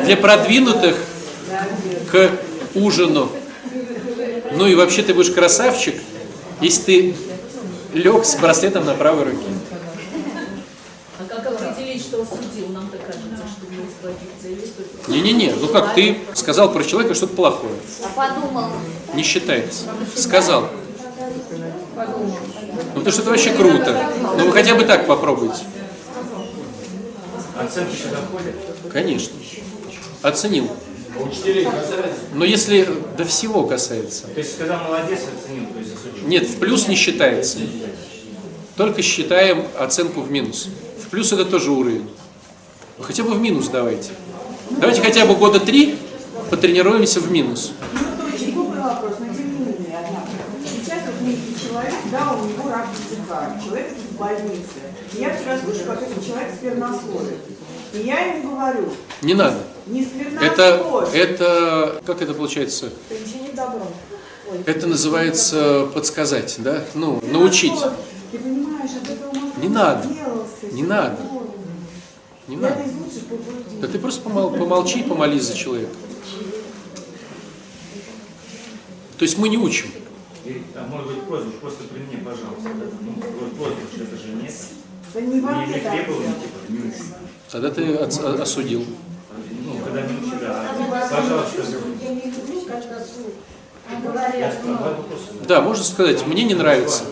Для 0.03 0.17
продвинутых 0.17 0.97
к 2.11 2.31
ужину. 2.75 3.29
Ну 4.51 4.65
и 4.65 4.75
вообще 4.75 5.03
ты 5.03 5.13
будешь 5.13 5.31
красавчик, 5.31 5.95
если 6.61 6.81
ты 6.83 7.15
лег 7.93 8.25
с 8.25 8.35
браслетом 8.35 8.85
на 8.85 8.93
правой 8.93 9.25
руке. 9.25 9.47
А 11.19 11.23
как 11.23 11.47
определить, 11.47 12.01
что 12.01 12.21
осудил? 12.21 12.69
Нам 12.69 12.89
так 12.89 13.01
кажется, 13.01 13.47
что 13.47 13.65
мы 13.71 13.83
избавиться 13.87 14.47
или 14.47 14.67
только... 14.67 15.06
Не-не-не, 15.17 15.53
ну 15.53 15.67
как 15.67 15.95
ты 15.95 16.19
сказал 16.35 16.71
про 16.71 16.83
человека 16.83 17.15
что-то 17.15 17.35
плохое. 17.35 17.73
А 18.03 18.07
подумал, 18.09 18.69
Не 19.15 19.23
считается. 19.23 19.85
Сказал. 20.15 20.69
Ну 22.93 23.01
то 23.01 23.11
что 23.11 23.21
это 23.21 23.31
вообще 23.31 23.51
круто. 23.51 24.11
Ну 24.37 24.45
вы 24.45 24.51
хотя 24.51 24.75
бы 24.75 24.83
так 24.83 25.07
попробуйте. 25.07 25.63
Оценки 27.59 27.95
сюда 27.95 28.17
входят? 28.17 28.53
Конечно. 28.91 29.33
Оценил. 30.21 30.69
Но 32.33 32.45
если 32.45 32.87
до 33.17 33.25
всего 33.25 33.65
касается. 33.65 34.27
То 34.27 34.39
есть 34.39 34.53
сказал 34.53 34.83
молодец, 34.83 35.21
оценил, 35.21 35.65
то 35.73 35.79
есть 35.79 35.93
осудил. 35.95 36.27
Нет, 36.27 36.47
в 36.47 36.59
плюс 36.59 36.87
не 36.87 36.95
считается. 36.95 37.57
Только 38.75 39.01
считаем 39.01 39.65
оценку 39.79 40.21
в 40.21 40.29
минус. 40.29 40.67
В 41.03 41.09
плюс 41.09 41.33
это 41.33 41.45
тоже 41.45 41.71
уровень. 41.71 42.07
Хотя 42.99 43.23
бы 43.23 43.31
в 43.31 43.39
минус 43.39 43.69
давайте. 43.69 44.11
Давайте 44.71 45.01
хотя 45.01 45.25
бы 45.25 45.35
года 45.35 45.59
три 45.59 45.97
потренируемся 46.49 47.19
в 47.19 47.31
минус. 47.31 47.71
Ну, 47.93 48.27
человек, 51.67 51.93
да, 52.11 52.33
у 52.33 52.45
него 52.45 52.69
рак 52.69 52.87
языка, 53.09 53.59
человек 53.63 53.93
в 54.11 54.15
больнице. 54.17 54.79
И 55.13 55.21
я 55.21 55.29
вчера 55.35 55.57
слышу, 55.59 55.85
как 55.85 56.01
этот 56.01 56.25
человек 56.25 56.53
сквернословит. 56.55 57.37
И 57.93 57.99
я 57.99 58.19
ему 58.35 58.55
говорю, 58.55 58.89
Не 59.21 59.33
надо. 59.33 59.57
не 59.87 60.07
Это, 60.41 61.07
это, 61.13 62.01
как 62.05 62.21
это 62.21 62.33
получается? 62.33 62.89
Причинить 63.09 63.55
добро. 63.55 63.87
Это 64.65 64.87
называется 64.87 65.87
подсказать, 65.93 66.55
да? 66.59 66.83
Ну, 66.93 67.21
научить. 67.31 67.73
Ты 68.31 68.39
понимаешь, 68.39 68.91
от 69.01 69.09
этого 69.09 69.33
Не 69.61 69.69
надо. 69.69 70.07
Не 70.71 70.83
надо. 70.83 71.17
Не 72.47 72.55
надо. 72.57 72.77
Да 73.81 73.87
ты 73.87 73.99
просто 73.99 74.21
помол- 74.27 74.57
помолчи 74.57 74.99
и 74.99 75.03
помолись 75.03 75.43
за 75.43 75.55
человека. 75.55 75.91
То 79.17 79.23
есть 79.25 79.37
мы 79.37 79.49
не 79.49 79.57
учим. 79.57 79.89
А 80.75 80.87
может 80.87 81.07
быть 81.07 81.21
просьба, 81.23 81.51
просто 81.59 81.83
при 81.85 81.99
мне, 81.99 82.17
пожалуйста. 82.23 82.63
да? 82.63 82.85
Ну, 83.01 83.13
вот 83.41 83.51
просьба, 83.57 83.81
что 83.93 84.03
это 84.03 84.15
же 84.15 84.29
нет. 84.41 84.53
Да 85.13 85.21
не 85.21 85.41
во 85.41 85.51
Не, 85.53 85.65
не 85.67 85.73
делать. 85.73 86.01
типа, 86.03 86.13
не- 86.69 86.93
Тогда 87.51 87.71
ты 87.71 87.95
осудил. 87.95 88.85
ну, 89.65 89.77
когда 89.83 90.01
не 90.01 90.17
учили, 90.17 90.45
а, 90.45 91.09
пожалуйста, 91.09 91.61
Я 92.01 92.09
не 92.13 92.31
люблю, 92.31 92.61
когда 92.61 92.99
суд. 92.99 93.33
вопроса. 94.65 95.45
Да, 95.47 95.61
можно 95.61 95.83
сказать, 95.83 96.25
мне 96.27 96.43
не 96.43 96.53
нравится. 96.53 97.03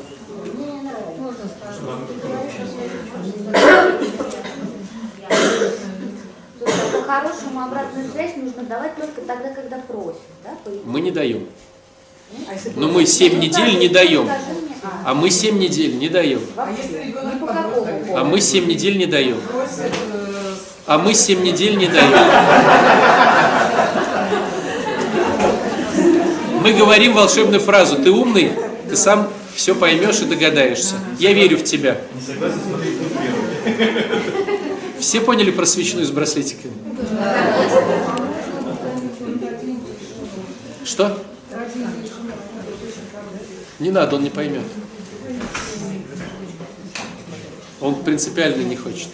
то 6.60 6.66
есть 6.66 6.92
по-хорошему 6.92 7.62
обратную 7.62 8.10
связь 8.12 8.36
нужно 8.38 8.64
давать 8.64 8.96
только 8.96 9.22
тогда, 9.22 9.50
когда 9.54 9.78
просят, 9.80 10.22
да, 10.44 10.52
по 10.64 10.70
идее? 10.70 10.82
Мы 10.86 11.02
не 11.02 11.05
даем. 11.16 11.47
А 12.47 12.53
Но 12.76 12.88
мы 12.89 13.05
7 13.05 13.39
недель 13.39 13.80
не 13.80 13.88
даем. 13.88 14.30
А, 14.30 15.11
А 15.11 15.13
мы 15.13 15.30
7 15.32 15.57
недель 15.57 15.97
не 15.97 16.09
даем. 16.09 16.41
А 16.55 16.66
поводу? 17.39 17.88
А 18.16 18.24
мы 18.24 18.41
7 18.41 18.68
недель 18.68 18.97
не 18.97 19.05
даем. 19.07 19.38
э, 19.38 20.55
А 20.86 20.97
мы 20.99 21.13
7 21.13 21.41
недель 21.43 21.78
не 21.78 21.88
даем. 21.88 22.11
Мы 26.61 26.74
говорим 26.74 27.13
волшебную 27.13 27.61
фразу. 27.61 27.95
Ты 27.97 28.11
умный, 28.11 28.51
ты 28.89 28.95
сам 28.95 29.30
все 29.55 29.74
поймешь 29.76 30.20
и 30.22 30.26
догадаешься. 30.26 30.95
Я 31.20 31.34
верю 31.34 31.57
в 31.57 31.63
тебя. 31.63 31.97
Все 34.99 35.22
поняли 35.22 35.51
про 35.51 35.66
свечную 35.66 36.05
с 36.05 36.11
браслетиками? 36.11 36.74
Что? 40.86 41.20
Не 43.80 43.90
надо, 43.90 44.16
он 44.18 44.24
не 44.24 44.30
поймет. 44.30 44.64
Он 47.82 47.96
принципиально 48.04 48.62
не 48.62 48.76
хочет. 48.76 49.10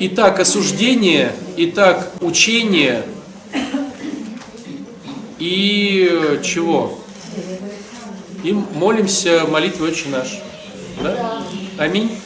Итак, 0.00 0.40
осуждение, 0.40 1.34
итак, 1.56 2.12
учение 2.20 3.04
и 5.38 6.40
чего? 6.42 6.98
И 8.42 8.52
молимся 8.52 9.44
молитвой 9.46 9.90
«Отче 9.90 10.08
наш». 10.08 10.40
Да? 11.02 11.42
Аминь. 11.78 12.18